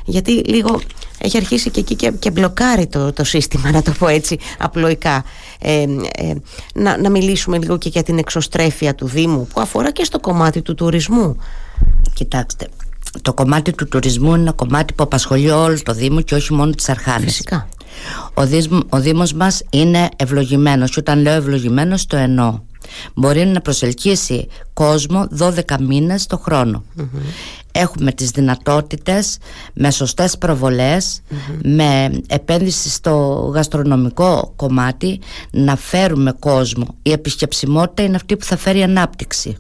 γιατί 0.05 0.31
λίγο 0.31 0.81
έχει 1.17 1.38
αρχίσει 1.38 1.69
και 1.69 1.79
εκεί 1.79 1.96
και, 1.96 2.12
και 2.12 2.31
μπλοκάρει 2.31 2.88
το, 2.88 3.13
το 3.13 3.24
σύστημα, 3.24 3.72
να 3.72 3.81
το 3.81 3.91
πω 4.00 4.08
έτσι 4.08 4.39
απλοϊκά. 4.58 5.24
Ε, 5.60 5.81
ε, 5.81 6.34
να, 6.74 6.98
να 6.98 7.10
μιλήσουμε 7.10 7.58
λίγο 7.58 7.77
και 7.77 7.89
για 7.89 8.03
την 8.03 8.17
εξωστρέφεια 8.17 8.96
του 8.96 9.08
Δήμου 9.08 9.48
που 9.53 9.62
αφορά 9.62 9.91
και 9.91 10.03
στο 10.03 10.19
κομμάτι 10.19 10.62
του 10.62 10.75
τουρισμού. 10.75 11.38
Κοιτάξτε, 12.13 12.67
το 13.21 13.33
κομμάτι 13.33 13.71
του 13.71 13.87
τουρισμού 13.87 14.29
είναι 14.29 14.41
ένα 14.41 14.51
κομμάτι 14.51 14.93
που 14.93 15.03
απασχολεί 15.03 15.49
όλο 15.49 15.81
το 15.83 15.93
Δήμο 15.93 16.21
και 16.21 16.35
όχι 16.35 16.53
μόνο 16.53 16.71
τις 16.71 16.89
Αρχάνες. 16.89 17.23
Φυσικά. 17.23 17.69
Ο, 18.33 18.45
Δήμος, 18.45 18.83
ο 18.89 18.99
Δήμος 18.99 19.33
μας 19.33 19.63
είναι 19.69 20.09
ευλογημένος 20.15 20.91
και 20.91 20.99
όταν 20.99 21.21
λέω 21.21 21.33
ευλογημένος 21.33 22.05
το 22.05 22.17
εννοώ. 22.17 22.59
Μπορεί 23.13 23.45
να 23.45 23.61
προσελκύσει 23.61 24.47
κόσμο 24.73 25.27
12 25.37 25.79
μήνες 25.79 26.25
το 26.25 26.37
χρονο 26.37 26.83
Έχουμε 27.71 28.11
τις 28.11 28.29
δυνατότητες 28.29 29.37
με 29.73 29.91
σωστές 29.91 30.37
με 31.63 32.21
επένδυση 32.27 32.89
στο 32.89 33.11
γαστρονομικό 33.53 34.53
κομμάτι 34.55 35.19
να 35.51 35.75
φέρουμε 35.75 36.31
κόσμο. 36.39 36.85
Η 37.01 37.11
επισκεψιμότητα 37.11 38.03
είναι 38.03 38.15
αυτή 38.15 38.37
που 38.37 38.45
θα 38.45 38.57
φέρει 38.57 38.83
ανάπτυξη. 38.83 39.57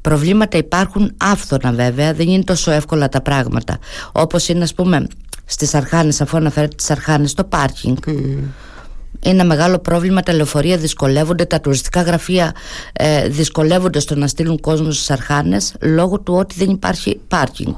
Προβλήματα 0.00 0.58
υπάρχουν 0.58 1.12
άφθονα 1.16 1.72
βέβαια, 1.72 2.12
δεν 2.14 2.28
είναι 2.28 2.44
τόσο 2.44 2.70
εύκολα 2.70 3.08
τα 3.08 3.20
πράγματα. 3.20 3.78
Όπως 4.12 4.48
είναι 4.48 4.62
ας 4.62 4.74
πούμε 4.74 5.06
στις 5.44 5.74
Αρχάνες, 5.74 6.20
αφού 6.20 6.36
αναφέρετε 6.36 6.74
τις 6.76 6.90
Αρχάνες, 6.90 7.34
το 7.34 7.44
πάρκινγκ. 7.44 7.96
Είναι 9.24 9.34
ένα 9.34 9.44
μεγάλο 9.44 9.78
πρόβλημα. 9.78 10.22
Τα 10.22 10.32
λεωφορεία 10.32 10.76
δυσκολεύονται, 10.76 11.44
τα 11.44 11.60
τουριστικά 11.60 12.02
γραφεία 12.02 12.52
ε, 12.92 13.28
δυσκολεύονται 13.28 13.98
στο 13.98 14.14
να 14.14 14.26
στείλουν 14.26 14.60
κόσμο 14.60 14.90
στις 14.90 15.10
αρχάνες 15.10 15.74
λόγω 15.80 16.20
του 16.20 16.34
ότι 16.34 16.54
δεν 16.58 16.70
υπάρχει 16.70 17.20
πάρκινγκ. 17.28 17.74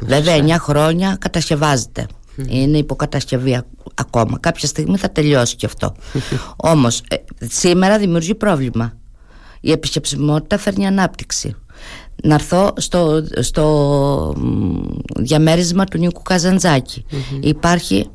Βέβαια, 0.00 0.36
9 0.36 0.50
χρόνια 0.58 1.16
κατασκευάζεται. 1.20 2.06
Είναι 2.46 2.78
υποκατασκευή 2.78 3.60
ακόμα. 3.94 4.38
Κάποια 4.40 4.68
στιγμή 4.68 4.96
θα 4.96 5.10
τελειώσει 5.10 5.56
και 5.56 5.66
αυτό. 5.66 5.94
Όμως, 6.56 7.02
ε, 7.08 7.16
σήμερα 7.48 7.98
δημιουργεί 7.98 8.34
πρόβλημα. 8.34 8.92
Η 9.60 9.70
επισκεψιμότητα 9.70 10.58
φέρνει 10.58 10.86
ανάπτυξη. 10.86 11.54
Να 12.22 12.34
έρθω 12.34 12.72
στο, 12.76 13.24
στο 13.40 14.34
διαμέρισμα 15.16 15.84
του 15.84 15.98
Νίκου 15.98 16.22
Υπάρχει 17.40 18.10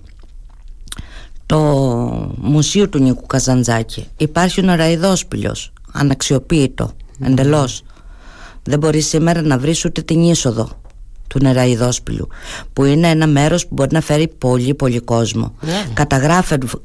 το 1.45 1.59
μουσείο 2.38 2.89
του 2.89 3.00
Νίκου 3.00 3.25
Καζαντζάκη. 3.25 4.07
Υπάρχει 4.17 4.59
ο 4.59 4.63
νεραϊδόσπηλιος 4.63 5.73
αναξιοποιητό 5.91 6.91
εντελώς. 7.19 7.83
Δεν 8.63 8.79
μπορείς 8.79 9.07
σήμερα 9.07 9.41
να 9.41 9.57
βρεις 9.57 9.85
ούτε 9.85 10.01
την 10.01 10.23
είσοδο 10.23 10.69
του 11.33 11.39
νεραϊδόσπηλου 11.41 12.27
που 12.73 12.83
είναι 12.83 13.07
ένα 13.07 13.27
μέρος 13.27 13.67
που 13.67 13.73
μπορεί 13.73 13.93
να 13.93 14.01
φέρει 14.01 14.27
πολύ 14.37 14.73
πολύ 14.73 14.99
κόσμο. 14.99 15.55
Ναι. 15.61 15.85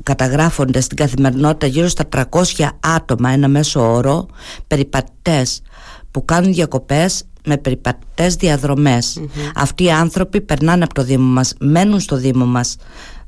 καταγράφονται 0.03 0.81
στην 0.81 0.97
καθημερινότητα 0.97 1.67
γύρω 1.67 1.89
στα 1.89 2.05
300 2.15 2.69
άτομα 2.81 3.31
ένα 3.31 3.49
μέσο 3.49 3.93
όρο 3.95 4.27
περιπατητές 4.67 5.63
που 6.11 6.25
κάνουν 6.25 6.53
διακοπές 6.53 7.23
με 7.45 7.57
περιπατητές 7.57 8.37
αυτοί 9.55 9.85
οι 9.85 9.91
άνθρωποι 9.91 10.41
περνάνε 10.41 10.85
από 10.85 10.95
το 10.95 11.03
Δήμο 11.03 11.27
μας 11.33 11.55
μένουν 11.61 12.01
στο 12.01 12.17
Δήμο 12.17 12.47
μας 12.47 12.77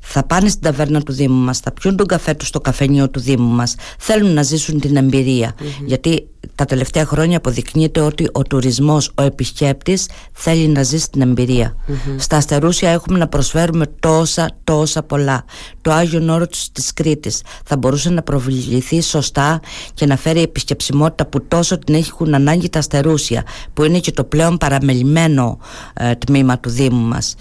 θα 0.00 0.24
πάνε 0.24 0.48
στην 0.48 0.62
ταβέρνα 0.62 1.00
του 1.00 1.12
Δήμου 1.12 1.44
μας, 1.44 1.58
θα 1.58 1.72
πιούν 1.72 1.96
τον 1.96 2.06
καφέ 2.06 2.34
τους 2.34 2.48
στο 2.48 2.60
καφενείο 2.60 3.10
του 3.10 3.20
Δήμου 3.20 3.54
μας, 3.54 3.74
θέλουν 3.98 4.32
να 4.32 4.42
ζήσουν 4.42 4.80
την 4.80 4.96
εμπειρια 4.96 5.54
Γιατί 5.84 6.28
τα 6.54 6.64
τελευταία 6.64 7.04
χρόνια 7.04 7.36
αποδεικνύεται 7.36 8.00
ότι 8.00 8.28
ο 8.32 8.42
τουρισμός, 8.42 9.12
ο 9.14 9.22
επισκέπτης 9.22 10.08
θέλει 10.32 10.68
να 10.68 10.82
ζήσει 10.82 11.10
την 11.10 11.20
εμπειρια 11.20 11.76
Στα 12.16 12.36
Αστερούσια 12.36 12.90
έχουμε 12.90 13.18
να 13.18 13.28
προσφέρουμε 13.28 13.86
τόσα 14.00 14.50
τόσα 14.64 15.02
πολλά. 15.02 15.44
Το 15.80 15.92
Άγιο 15.92 16.20
Νόρο 16.20 16.46
της 16.72 16.92
Κρήτης 16.92 17.42
θα 17.64 17.76
μπορούσε 17.76 18.10
να 18.10 18.22
προβληθεί 18.22 19.02
σωστά 19.02 19.60
και 19.94 20.06
να 20.06 20.16
φέρει 20.16 20.42
επισκεψιμότητα 20.42 21.26
που 21.26 21.46
τόσο 21.48 21.78
την 21.78 21.94
έχουν 21.94 22.34
ανάγκη 22.34 22.68
τα 22.68 22.78
Αστερούσια 22.78 23.44
που 23.72 23.84
είναι 23.84 23.98
και 23.98 24.12
το 24.12 24.24
πλέον 24.24 24.56
παραμελημένο 24.56 25.58
ε, 25.94 26.14
τμήμα 26.14 26.58
του 26.58 26.70
Δήμου 26.70 27.06
μας. 27.06 27.34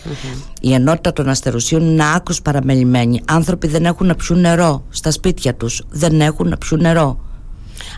Η 0.62 0.74
ενότητα 0.74 1.13
των 1.13 1.30
Αστερουσίων 1.30 1.82
είναι 1.82 2.04
άκρως 2.16 2.42
παραμελημένη. 2.51 3.22
Άνθρωποι 3.25 3.68
δεν 3.68 3.86
έχουν 3.86 4.08
να 4.08 4.15
πιούν 4.15 4.39
νερό 4.39 4.84
στα 4.89 5.12
σπίτια 5.12 5.56
τους. 5.56 5.84
Δεν 5.89 6.22
έχουν 6.22 6.48
να 6.48 6.58
πιούν 6.58 6.82
νερό. 6.82 7.28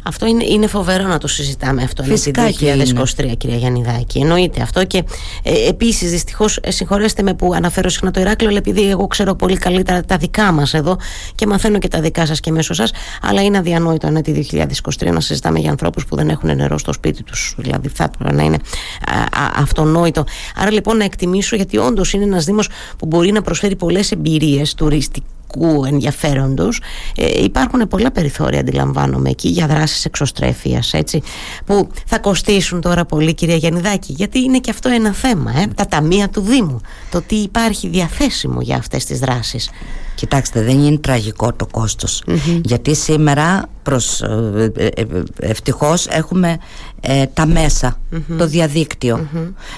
Αυτό 0.04 0.26
είναι, 0.26 0.44
είναι 0.44 0.68
φοβερό 0.68 1.08
να 1.08 1.18
το 1.18 1.28
συζητάμε 1.28 1.84
αυτό 1.84 2.04
Φυσικά 2.04 2.46
το 2.46 2.54
2023, 3.18 3.38
κυρία 3.38 3.56
Γιαννιδάκη. 3.56 4.20
Εννοείται 4.20 4.62
αυτό. 4.62 4.86
Και 4.86 5.04
ε, 5.44 5.68
επίσης, 5.68 6.12
δυστυχώς, 6.12 6.60
ε, 6.62 6.72
συγχωρέστε 6.72 7.24
με 7.24 7.34
που 7.34 7.54
αναφέρω 7.54 7.90
συχνά 7.90 8.12
το 8.12 8.20
Ηράκλειο, 8.20 8.50
αλλά 8.50 8.58
επειδή 8.58 8.90
εγώ 8.90 9.08
ξέρω 9.08 9.36
πολύ 9.36 9.58
καλύτερα 9.58 10.02
τα 10.02 10.18
δικά 10.18 10.52
μας 10.52 10.74
εδώ 10.74 10.98
και 11.36 11.48
μαθαίνω 11.48 11.78
και 11.78 11.88
τα 11.88 12.02
δικά 12.02 12.26
σας 12.26 12.40
και 12.40 12.52
μέσω 12.52 12.74
σας, 12.74 12.92
αλλά 13.22 13.42
είναι 13.42 13.58
αδιανόητο 13.58 14.08
ένα 14.08 14.22
τη 14.22 14.48
2023 15.02 15.12
να 15.12 15.20
συζητάμε 15.20 15.60
για 15.60 15.70
ανθρώπους 15.70 16.06
που 16.06 16.16
δεν 16.16 16.30
έχουν 16.30 16.56
νερό 16.56 16.78
στο 16.78 16.94
σπίτι 16.94 17.24
τους. 17.24 17.56
Δηλαδή, 17.58 17.88
θα 17.88 18.04
έπρεπε 18.04 18.34
να 18.34 18.44
είναι 18.44 18.58
α, 19.08 19.44
α, 19.44 19.52
αυτονόητο. 19.56 20.24
Άρα 20.56 20.72
λοιπόν 20.72 20.98
να 20.98 21.04
εκτιμήσω, 21.04 21.56
γιατί 21.56 21.78
όντως 21.78 22.14
είναι 22.14 22.24
ένας 22.24 22.46
Δήμος 22.46 22.70
που 22.98 23.06
μπορεί 23.06 23.32
να 23.32 23.42
προσφέρει 23.42 23.76
πολλές 23.76 24.12
εμπειρίες 24.12 24.74
τουριστικέ 24.74 25.26
κοινωνικού 25.52 25.86
ενδιαφέροντος. 25.86 26.82
Ε, 27.16 27.44
υπάρχουν 27.44 27.88
πολλά 27.88 28.12
περιθώρια 28.12 28.60
αντιλαμβάνομαι 28.60 29.30
εκεί 29.30 29.48
για 29.48 29.68
δράσεις 29.68 30.06
εξωστρέφειας 30.06 30.94
έτσι, 30.94 31.22
που 31.66 31.88
θα 32.06 32.20
κοστίσουν 32.20 32.82
τώρα 32.82 33.06
πολύ 33.06 33.34
κυρία 33.34 33.56
Γιαννιδάκη 33.56 34.14
γιατί 34.14 34.40
είναι 34.40 34.60
και 34.60 34.70
αυτό 34.70 34.90
ένα 34.90 35.14
θέμα 35.14 35.52
ε, 35.52 35.68
τα 35.76 35.86
ταμεία 35.86 36.30
του 36.30 36.42
Δήμου 36.42 36.80
το 37.12 37.22
τι 37.22 37.36
υπάρχει 37.36 37.88
διαθέσιμο 37.88 38.62
για 38.62 38.76
αυτές 38.76 39.06
τις 39.06 39.20
δράσεις. 39.20 39.70
Κοιτάξτε 40.16 40.62
δεν 40.62 40.84
είναι 40.84 40.98
τραγικό 40.98 41.54
το 41.54 41.68
κοστος 41.72 42.24
γιατί 42.64 42.96
σήμερα 42.96 43.70
προς, 43.84 44.22
ε, 44.22 44.72
ε, 44.76 45.06
ε, 47.02 47.22
ευτυχώς 47.22 47.22
έχουμε 47.22 47.32
τα 47.34 47.46
μεσα 47.46 47.98
το 48.38 48.48
διαδικτυο 48.48 49.28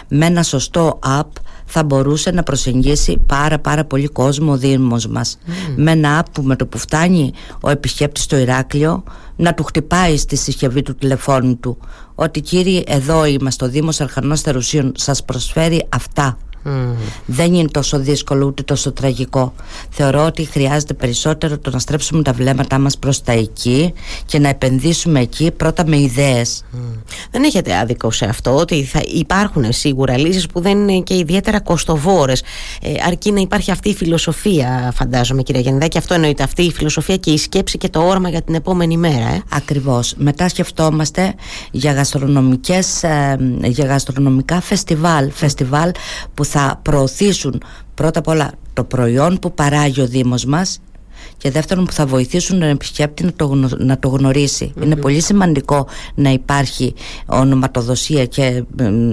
με 0.07 0.25
ένα 0.25 0.43
σωστό 0.43 0.99
app 1.19 1.41
θα 1.65 1.83
μπορούσε 1.83 2.31
να 2.31 2.43
προσεγγίσει 2.43 3.17
πάρα 3.25 3.59
πάρα 3.59 3.85
πολύ 3.85 4.07
κόσμο 4.07 4.51
ο 4.51 4.57
Δήμος 4.57 5.07
μας. 5.07 5.37
Με 5.75 5.91
ένα 5.91 6.21
app 6.21 6.25
που 6.31 6.41
με 6.41 6.55
το 6.55 6.65
που 6.65 6.77
φτάνει 6.77 7.33
ο 7.61 7.69
επισκέπτης 7.69 8.23
στο 8.23 8.37
Ηράκλειο 8.37 9.03
να 9.35 9.53
του 9.53 9.63
χτυπάει 9.63 10.17
στη 10.17 10.35
συσκευή 10.35 10.81
του 10.81 10.95
τηλεφώνου 10.95 11.57
του. 11.57 11.77
Ότι 12.15 12.41
κύριε 12.41 12.81
εδώ 12.85 13.25
είμαστε 13.25 13.65
ο 13.65 13.69
Δήμος 13.69 14.01
Αρχανός 14.01 14.41
Θερουσίων 14.41 14.91
σας 14.95 15.23
προσφέρει 15.23 15.85
αυτά 15.89 16.37
Δεν 17.25 17.53
είναι 17.53 17.67
τόσο 17.71 17.99
δύσκολο 17.99 18.45
ούτε 18.45 18.63
τόσο 18.63 18.91
τραγικό. 18.91 19.53
Θεωρώ 19.89 20.25
ότι 20.25 20.43
χρειάζεται 20.45 20.93
περισσότερο 20.93 21.57
το 21.57 21.69
να 21.69 21.79
στρέψουμε 21.79 22.23
τα 22.23 22.33
βλέμματά 22.33 22.79
μας 22.79 22.97
προς 22.97 23.21
τα 23.23 23.31
εκεί 23.31 23.93
και 24.25 24.39
να 24.39 24.49
επενδύσουμε 24.49 25.19
εκεί 25.19 25.51
πρώτα 25.51 25.87
με 25.87 25.97
ιδέες. 25.97 26.63
Δεν 27.31 27.43
έχετε 27.43 27.75
άδικο 27.75 28.11
σε 28.11 28.25
αυτό 28.25 28.55
ότι 28.55 28.83
θα 28.83 29.01
υπάρχουν 29.05 29.65
σίγουρα 29.73 30.17
λύσεις 30.17 30.45
που 30.47 30.61
δεν 30.61 30.87
είναι 30.87 30.99
και 30.99 31.17
ιδιαίτερα 31.17 31.59
κοστοβόρες 31.59 32.43
ε, 32.81 32.91
αρκεί 33.07 33.31
να 33.31 33.39
υπάρχει 33.39 33.71
αυτή 33.71 33.89
η 33.89 33.95
φιλοσοφία 33.95 34.91
φαντάζομαι 34.95 35.43
κυρία 35.43 35.61
Γεννηδάκη 35.61 35.97
αυτό 35.97 36.13
εννοείται 36.13 36.43
αυτή 36.43 36.61
η 36.61 36.71
φιλοσοφία 36.71 37.17
και 37.17 37.31
η 37.31 37.37
σκέψη 37.37 37.77
και 37.77 37.89
το 37.89 38.07
όρμα 38.07 38.29
για 38.29 38.41
την 38.41 38.55
επόμενη 38.55 38.97
μέρα 38.97 39.27
ε. 39.27 39.41
Ακριβώς. 39.49 40.13
Μετά 40.17 40.49
σκεφτόμαστε 40.49 41.33
για, 41.71 41.91
γαστρονομικές, 41.91 43.03
ε, 43.03 43.37
για 43.63 43.85
γαστρονομικά 43.85 44.61
φεστιβάλ 44.61 45.31
φεστιβάλ 45.31 45.91
που 46.33 46.43
θα 46.55 46.79
προωθήσουν 46.81 47.61
πρώτα 47.93 48.19
απ' 48.19 48.27
όλα 48.27 48.51
το 48.73 48.83
προϊόν 48.83 49.39
που 49.39 49.53
παράγει 49.53 50.01
ο 50.01 50.07
Δήμος 50.07 50.45
μας 50.45 50.81
και 51.43 51.51
δεύτερον 51.51 51.85
που 51.85 51.91
θα 51.91 52.05
βοηθήσουν 52.05 52.59
τον 52.59 52.69
επισκέπτη 52.69 53.23
να 53.23 53.33
το, 53.33 53.69
να 53.77 53.99
το 53.99 54.07
γνωρισει 54.07 54.73
Είναι 54.83 54.95
πολύ 54.95 55.21
σημαντικό 55.21 55.87
να 56.15 56.29
υπάρχει 56.29 56.93
ονοματοδοσία 57.25 58.25
και 58.25 58.63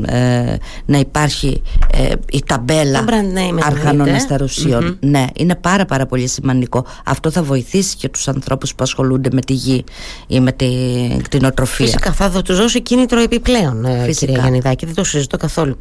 ε, 0.07 0.57
να 0.87 0.99
υπάρχει 0.99 1.63
ε, 1.93 2.13
η 2.31 2.43
ταμπέλα 2.47 3.05
αρχανών 3.63 4.09
αστερουσιων 4.09 4.97
Ναι, 5.01 5.25
είναι 5.37 5.55
πάρα 5.55 5.85
πάρα 5.85 6.07
πολύ 6.07 6.27
σημαντικό. 6.27 6.87
Αυτό 7.05 7.31
θα 7.31 7.43
βοηθήσει 7.43 7.97
και 7.97 8.09
τους 8.09 8.29
ανθρώπους 8.29 8.75
που 8.75 8.83
ασχολούνται 8.83 9.29
με 9.33 9.41
τη 9.41 9.53
γη 9.53 9.85
ή 10.27 10.41
με 10.41 10.53
την 10.53 11.23
κτηνοτροφία. 11.23 11.87
Φυσικά 11.87 12.13
θα 12.13 12.43
τους 12.43 12.57
δώσει 12.57 12.81
κίνητρο 12.81 13.21
επιπλέον 13.21 13.85
ε, 13.85 14.03
Φυσικά. 14.05 14.27
κυρία 14.27 14.41
Γιαννιδάκη, 14.41 14.87
δεν 14.87 14.95
το 14.95 15.05
συζητώ 15.05 15.37
καθόλου. 15.37 15.79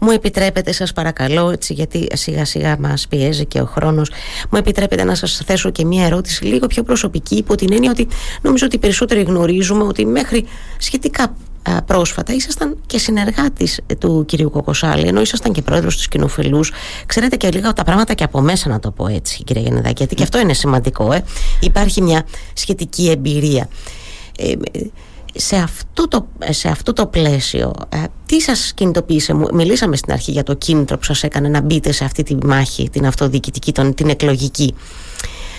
Μου 0.00 0.10
επιτρέπετε 0.10 0.72
σας 0.72 0.92
παρακαλώ 0.92 1.50
έτσι 1.50 1.72
γιατί 1.72 2.06
σιγά 2.12 2.44
σιγά 2.44 2.76
μας 2.80 3.06
πιέζει 3.08 3.46
και 3.46 3.60
ο 3.60 3.64
χρόνος 3.64 4.10
μου 4.50 4.58
επιτρέπετε 4.58 5.04
να 5.04 5.14
σας 5.14 5.42
θέσω 5.44 5.70
και 5.70 5.84
μια 5.88 6.04
ερώτηση 6.04 6.44
λίγο 6.44 6.66
πιο 6.66 6.82
προσωπική 6.82 7.34
υπό 7.34 7.54
την 7.54 7.72
έννοια 7.72 7.90
ότι 7.90 8.08
νομίζω 8.42 8.66
ότι 8.66 8.78
περισσότεροι 8.78 9.22
γνωρίζουμε 9.22 9.82
ότι 9.82 10.06
μέχρι 10.06 10.44
σχετικά 10.78 11.36
πρόσφατα 11.86 12.32
ήσασταν 12.32 12.76
και 12.86 12.98
συνεργάτης 12.98 13.80
του 13.98 14.24
κυρίου 14.26 14.50
Κοκοσάλη 14.50 15.06
ενώ 15.06 15.20
ήσασταν 15.20 15.52
και 15.52 15.62
πρόεδρος 15.62 15.96
του 15.96 16.08
Κοινοφελούς 16.08 16.72
ξέρετε 17.06 17.36
και 17.36 17.50
λίγα 17.50 17.72
τα 17.72 17.84
πράγματα 17.84 18.14
και 18.14 18.24
από 18.24 18.40
μέσα 18.40 18.68
να 18.68 18.80
το 18.80 18.90
πω 18.90 19.06
έτσι 19.06 19.44
κύριε 19.44 19.62
Γενεδάκη 19.62 19.94
γιατί 19.96 20.14
και 20.14 20.22
αυτό 20.22 20.38
είναι 20.38 20.52
σημαντικό 20.52 21.12
ε. 21.12 21.24
υπάρχει 21.60 22.02
μια 22.02 22.26
σχετική 22.52 23.10
εμπειρία. 23.10 23.68
Ε, 24.38 24.52
σε 25.34 25.56
αυτό 25.56 26.08
το, 26.08 26.26
σε 26.48 26.68
αυτό 26.68 26.92
το 26.92 27.06
πλαίσιο 27.06 27.72
ε, 27.88 27.96
τι 28.26 28.40
σας 28.40 28.72
κινητοποίησε; 28.74 29.34
Μιλήσαμε 29.52 29.96
στην 29.96 30.12
αρχή 30.12 30.30
για 30.30 30.42
το 30.42 30.54
κίνητρο 30.54 30.98
που 30.98 31.04
σας 31.04 31.22
έκανε 31.22 31.48
να 31.48 31.60
μπείτε 31.60 31.92
σε 31.92 32.04
αυτή 32.04 32.22
τη 32.22 32.36
μάχη 32.46 32.88
την 32.90 33.06
αυτοδιοικητική, 33.06 33.72
την 33.72 34.08
εκλογική 34.08 34.74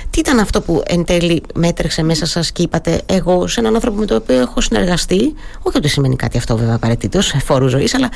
τι 0.09 0.19
ήταν 0.19 0.39
αυτό 0.39 0.61
που 0.61 0.83
εν 0.85 1.05
τέλει 1.05 1.41
μέτρεξε 1.55 2.03
μέσα 2.03 2.25
σας 2.25 2.51
και 2.51 2.61
είπατε, 2.61 3.01
Εγώ 3.05 3.47
σε 3.47 3.59
έναν 3.59 3.75
άνθρωπο 3.75 3.97
με 3.99 4.05
τον 4.05 4.17
οποίο 4.17 4.39
έχω 4.39 4.61
συνεργαστεί, 4.61 5.33
όχι 5.61 5.77
ότι 5.77 5.87
σημαίνει 5.87 6.15
κάτι 6.15 6.37
αυτό 6.37 6.57
βέβαια 6.57 6.75
απαραίτητος, 6.75 7.25
σε 7.25 7.39
φόρου 7.39 7.67
ζωής, 7.67 7.93
αλλά 7.93 8.09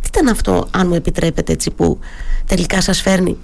τι 0.00 0.08
ήταν 0.08 0.28
αυτό, 0.28 0.66
αν 0.70 0.86
μου 0.86 0.94
επιτρέπετε, 0.94 1.52
έτσι, 1.52 1.70
που 1.70 1.98
τελικά 2.46 2.80
σας 2.80 3.00
φέρνει 3.00 3.36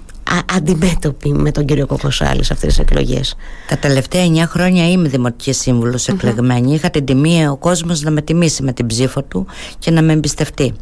αντιμέτωπη 0.55 1.33
με 1.33 1.51
τον 1.51 1.65
κύριο 1.65 1.85
Κοκοσάλη 1.85 2.43
σε 2.43 2.53
αυτές 2.53 2.69
τις 2.69 2.79
εκλογές; 2.79 3.35
Τα 3.67 3.77
τελευταία 3.77 4.25
9 4.25 4.47
χρόνια 4.47 4.89
είμαι 4.89 5.07
δημοτικής 5.07 5.57
σύμβουλος 5.57 6.07
εκλεγμένη. 6.07 6.73
Είχα 6.73 6.89
την 6.89 7.05
τιμή 7.05 7.47
ο 7.47 7.57
κόσμος 7.57 8.01
να 8.01 8.11
με 8.11 8.21
τιμήσει 8.21 8.63
με 8.63 8.73
την 8.73 8.87
ψήφο 8.87 9.23
του 9.23 9.45
και 9.79 9.91
να 9.91 10.01
με 10.01 10.13
εμπιστευτεί. 10.13 10.73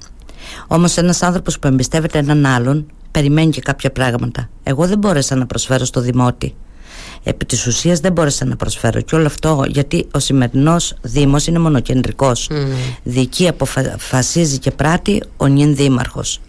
Όμως 0.67 0.97
ένας 0.97 1.21
άνθρωπος 1.21 1.59
που 1.59 1.67
εμπιστεύεται 1.67 2.17
έναν 2.17 2.45
άλλον 2.45 2.85
περιμένει 3.11 3.51
και 3.51 3.61
κάποια 3.61 3.91
πράγματα. 3.91 4.49
Εγώ 4.63 4.87
δεν 4.87 4.97
μπόρεσα 4.97 5.35
να 5.35 5.45
προσφέρω 5.45 5.85
στο 5.85 6.01
δημότη 6.01 6.55
επί 7.23 7.45
της 7.45 7.67
ουσίας 7.67 7.99
δεν 7.99 8.11
μπόρεσα 8.11 8.45
να 8.45 8.55
προσφέρω 8.55 9.01
και 9.01 9.15
όλο 9.15 9.25
αυτό 9.25 9.63
γιατί 9.67 10.07
ο 10.11 10.19
σημερινός 10.19 10.95
Δήμος 11.01 11.47
είναι 11.47 11.59
μονοκεντρικός. 11.59 12.49
Mm. 12.51 12.55
διοικεί 13.03 13.47
αποφασίζει 13.47 14.57
και 14.57 14.71
πράττει 14.71 15.23
ο 15.37 15.45
νυν 15.45 15.75
δήμαρχος. 15.75 16.39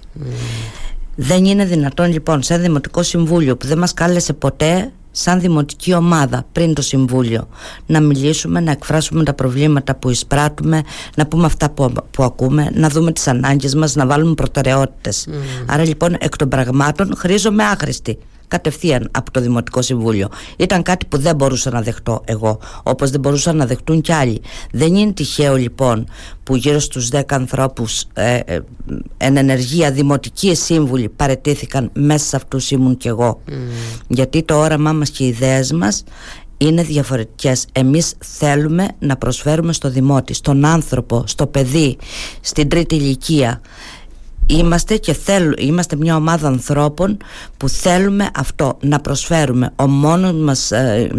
Δεν 1.15 1.45
είναι 1.45 1.65
δυνατόν 1.65 2.13
λοιπόν 2.13 2.43
σε 2.43 2.59
δημοτικό 2.59 3.03
συμβούλιο 3.03 3.57
που 3.57 3.67
δεν 3.67 3.79
μας 3.79 3.95
κάλεσε 3.95 4.33
ποτέ 4.33 4.93
σαν 5.17 5.41
δημοτική 5.41 5.95
ομάδα 5.95 6.45
πριν 6.53 6.75
το 6.75 6.83
Συμβούλιο 6.83 7.49
να 7.87 8.01
μιλήσουμε, 8.01 8.61
να 8.61 8.71
εκφράσουμε 8.71 9.25
τα 9.25 9.35
προβλήματα 9.35 9.95
που 9.95 10.11
εισπράττουμε, 10.11 10.83
να 11.17 11.27
πούμε 11.27 11.47
αυτά 11.47 11.71
που, 11.71 11.93
που 12.11 12.23
ακούμε, 12.23 12.71
να 12.75 12.89
δούμε 12.89 13.13
τις 13.13 13.29
ανάγκες 13.29 13.75
μας, 13.75 13.95
να 13.95 14.07
βάλουμε 14.07 14.35
προτεραιότητες. 14.35 15.29
Άρα 15.67 15.85
λοιπόν 15.85 16.17
εκ 16.21 16.37
των 16.37 16.49
πραγμάτων 16.49 17.15
χρήζομαι 17.17 17.65
άχρηστη 17.65 18.19
κατευθείαν 18.49 19.09
από 19.11 19.31
το 19.31 19.41
Δημοτικό 19.41 19.83
Συμβούλιο. 19.83 20.29
Ήταν 20.57 20.83
κάτι 20.83 21.07
που 21.07 21.19
δεν 21.19 21.37
μπορούσα 21.37 21.71
να 21.71 21.83
δεχτώ 21.83 22.23
εγώ, 22.25 22.59
όπως 22.83 23.11
δεν 23.11 23.21
μπορούσαν 23.21 23.57
να 23.57 23.67
δεχτούν 23.67 24.01
κι 24.01 24.13
άλλοι. 24.13 24.41
Δεν 24.73 24.95
είναι 24.95 25.13
τυχαίο 25.13 25.57
λοιπόν 25.57 26.09
που 26.43 26.57
γύρω 26.57 26.79
στους 26.79 27.09
10 27.13 27.23
ανθρώπους 27.29 28.05
ε, 28.13 28.37
ε, 28.45 28.61
εν 29.17 29.37
ενεργεία 29.37 29.91
δημοτικοί 29.91 30.55
σύμβουλοι 30.55 31.09
παρετήθηκαν 31.09 31.91
μέσα 31.93 32.27
σε 32.27 32.37
αυτούς 32.37 32.71
ήμουν 32.71 32.97
κι 32.97 33.09
εγώ. 33.09 33.41
Mm. 33.49 33.53
Γιατί 34.09 34.43
το 34.43 34.59
όραμά 34.59 34.93
μας 34.93 35.11
και 35.11 35.25
οι 35.25 35.27
ιδέες 35.27 35.73
μας 35.73 36.05
είναι 36.57 36.83
διαφορετικές. 36.83 37.67
Εμείς 37.73 38.15
θέλουμε 38.19 38.89
να 38.99 39.17
προσφέρουμε 39.17 39.73
στο 39.73 39.91
δημότη, 39.91 40.35
στον 40.35 40.65
άνθρωπο, 40.65 41.25
στο 41.27 41.47
παιδί, 41.47 41.97
στην 42.41 42.69
τρίτη 42.69 42.95
ηλικία 42.95 43.61
είμαστε 44.47 44.97
και 44.97 45.13
θέλουμε, 45.13 45.55
είμαστε 45.59 45.97
μια 45.97 46.17
ομάδα 46.17 46.49
ανθρώπων 46.49 47.17
που 47.57 47.69
θέλουμε 47.69 48.31
αυτό 48.37 48.77
να 48.81 49.01
προσφέρουμε. 49.01 49.73
Ο 49.77 49.87
μόνος 49.87 50.33
μας, 50.33 50.71
ε, 50.71 51.11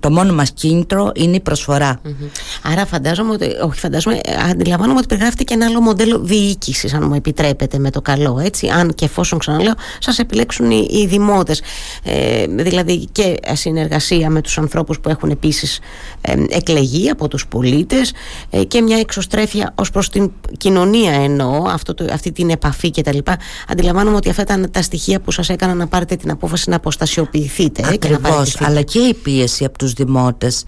το 0.00 0.10
μόνο 0.10 0.34
μας 0.34 0.50
κίνητρο 0.50 1.10
είναι 1.14 1.36
η 1.36 1.40
προσφορά. 1.40 2.00
Άρα 2.62 2.86
φαντάζομαι 2.86 3.32
ότι, 3.32 3.46
όχι 3.62 3.78
φαντάζομαι 3.78 4.20
αντιλαμβάνομαι 4.50 4.98
ότι 4.98 5.06
περιγράφεται 5.06 5.44
και 5.44 5.54
ένα 5.54 5.66
άλλο 5.66 5.80
μοντέλο 5.80 6.18
διοίκησης, 6.18 6.94
αν 6.94 7.04
μου 7.06 7.14
επιτρέπετε 7.14 7.78
με 7.78 7.90
το 7.90 8.00
καλό 8.00 8.40
έτσι, 8.44 8.68
αν 8.68 8.94
και 8.94 9.04
εφόσον 9.04 9.38
ξαναλέω 9.38 9.74
σας 9.98 10.18
επιλέξουν 10.18 10.70
οι, 10.70 10.86
οι 10.90 11.06
δημότες. 11.06 11.62
Ε, 12.02 12.46
δηλαδή 12.46 13.08
και 13.12 13.34
συνεργασία 13.52 14.30
με 14.30 14.40
τους 14.40 14.58
ανθρώπους 14.58 15.00
που 15.00 15.08
έχουν 15.08 15.30
επίσης 15.30 15.80
ε, 16.20 16.34
εκλεγεί 16.48 17.10
από 17.10 17.28
τους 17.28 17.46
πολίτες 17.46 18.12
ε, 18.50 18.64
και 18.64 18.82
μια 18.82 18.98
εξωστρέφεια 18.98 19.72
ως 19.74 19.90
προς 19.90 20.08
την 20.08 20.30
κοινωνία 20.56 21.12
εννοώ. 21.12 21.64
Αυτό 21.68 21.87
το, 21.94 22.06
αυτή 22.12 22.32
την 22.32 22.50
επαφή 22.50 22.90
κτλ. 22.90 23.18
Αντιλαμβάνομαι 23.68 24.16
ότι 24.16 24.28
αυτά 24.28 24.42
ήταν 24.42 24.70
τα 24.70 24.82
στοιχεία 24.82 25.20
που 25.20 25.30
σας 25.30 25.48
έκαναν 25.48 25.76
να 25.76 25.86
πάρετε 25.86 26.16
την 26.16 26.30
απόφαση 26.30 26.70
να 26.70 26.76
αποστασιοποιηθείτε. 26.76 27.82
Ακριβώς. 27.92 28.60
αλλά 28.60 28.82
και 28.82 28.98
η 28.98 29.14
πίεση 29.14 29.64
από 29.64 29.78
τους 29.78 29.92
δημότες 29.92 30.64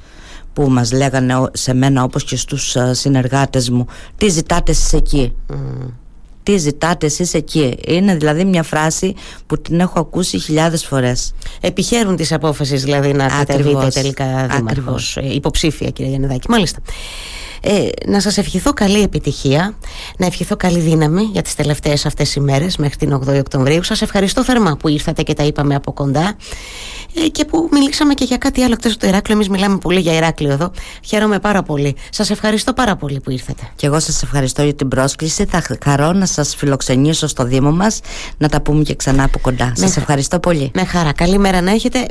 που 0.52 0.70
μας 0.70 0.92
λέγανε 0.92 1.34
σε 1.52 1.74
μένα 1.74 2.02
όπως 2.02 2.24
και 2.24 2.36
στους 2.36 2.76
ε, 2.76 2.94
συνεργάτες 2.94 3.70
μου 3.70 3.86
τι 4.16 4.28
ζητάτε 4.28 4.70
εσείς 4.70 4.92
εκεί; 4.92 5.32
Τι 6.42 6.56
ζητάτε 6.56 7.06
εσείς 7.06 7.34
εκεί; 7.34 7.76
Είναι 7.86 8.16
δηλαδή 8.16 8.44
μια 8.44 8.62
φράση 8.62 9.14
που 9.46 9.60
την 9.60 9.80
έχω 9.80 10.00
ακούσει 10.00 10.38
χιλιάδες 10.38 10.84
φορές 10.84 11.34
επιχαίρουν 11.60 12.16
τις 12.16 12.32
απόφασεις 12.32 12.82
δηλαδή 12.84 13.12
να 13.12 13.26
κατεβείτε 13.28 13.88
τελικά 13.88 14.46
δήμαρχος 14.56 15.16
ε, 15.16 15.34
υποψήφια 15.34 15.90
κύριε 15.90 16.10
Γιαννεδάκη 16.10 16.50
μάλιστα 16.50 16.78
ε, 17.60 17.88
να 18.06 18.20
σας 18.20 18.38
ευχηθώ 18.38 18.72
καλή 18.72 19.02
επιτυχία, 19.02 19.74
να 20.16 20.26
ευχηθώ 20.26 20.56
καλή 20.56 20.78
δύναμη 20.78 21.22
για 21.22 21.42
τις 21.42 21.54
τελευταίες 21.54 22.06
αυτές 22.06 22.34
οι 22.34 22.40
μέρες 22.40 22.76
μέχρι 22.76 22.96
την 22.96 23.20
8η 23.26 23.38
Οκτωβρίου. 23.38 23.82
Σας 23.82 24.02
ευχαριστώ 24.02 24.44
θερμά 24.44 24.76
που 24.76 24.88
ήρθατε 24.88 25.22
και 25.22 25.34
τα 25.34 25.42
είπαμε 25.42 25.74
από 25.74 25.92
κοντά 25.92 26.36
ε, 27.14 27.28
και 27.28 27.44
που 27.44 27.68
μιλήσαμε 27.72 28.14
και 28.14 28.24
για 28.24 28.36
κάτι 28.36 28.62
άλλο 28.62 28.72
εκτός 28.72 28.92
από 28.92 29.00
το 29.00 29.06
Ηράκλειο. 29.06 29.36
Εμείς 29.36 29.48
μιλάμε 29.48 29.78
πολύ 29.78 30.00
για 30.00 30.14
Ηράκλειο 30.14 30.52
εδώ. 30.52 30.70
Χαίρομαι 31.04 31.38
πάρα 31.38 31.62
πολύ. 31.62 31.96
Σας 32.10 32.30
ευχαριστώ 32.30 32.72
πάρα 32.72 32.96
πολύ 32.96 33.20
που 33.20 33.30
ήρθατε. 33.30 33.62
Και 33.76 33.86
εγώ 33.86 34.00
σας 34.00 34.22
ευχαριστώ 34.22 34.62
για 34.62 34.74
την 34.74 34.88
πρόσκληση. 34.88 35.44
Θα 35.44 35.62
χαρώ 35.84 36.12
να 36.12 36.26
σας 36.26 36.54
φιλοξενήσω 36.54 37.26
στο 37.26 37.44
Δήμο 37.44 37.70
μας 37.70 38.00
να 38.38 38.48
τα 38.48 38.60
πούμε 38.60 38.82
και 38.82 38.94
ξανά 38.94 39.24
από 39.24 39.38
κοντά. 39.38 39.72
Σας 39.76 39.96
ευχαριστώ 39.96 40.38
πολύ. 40.38 40.70
Με 40.74 40.84
χαρά. 40.84 41.12
Καλή 41.12 41.38
μέρα 41.38 41.60
να 41.60 41.70
έχετε. 41.70 41.98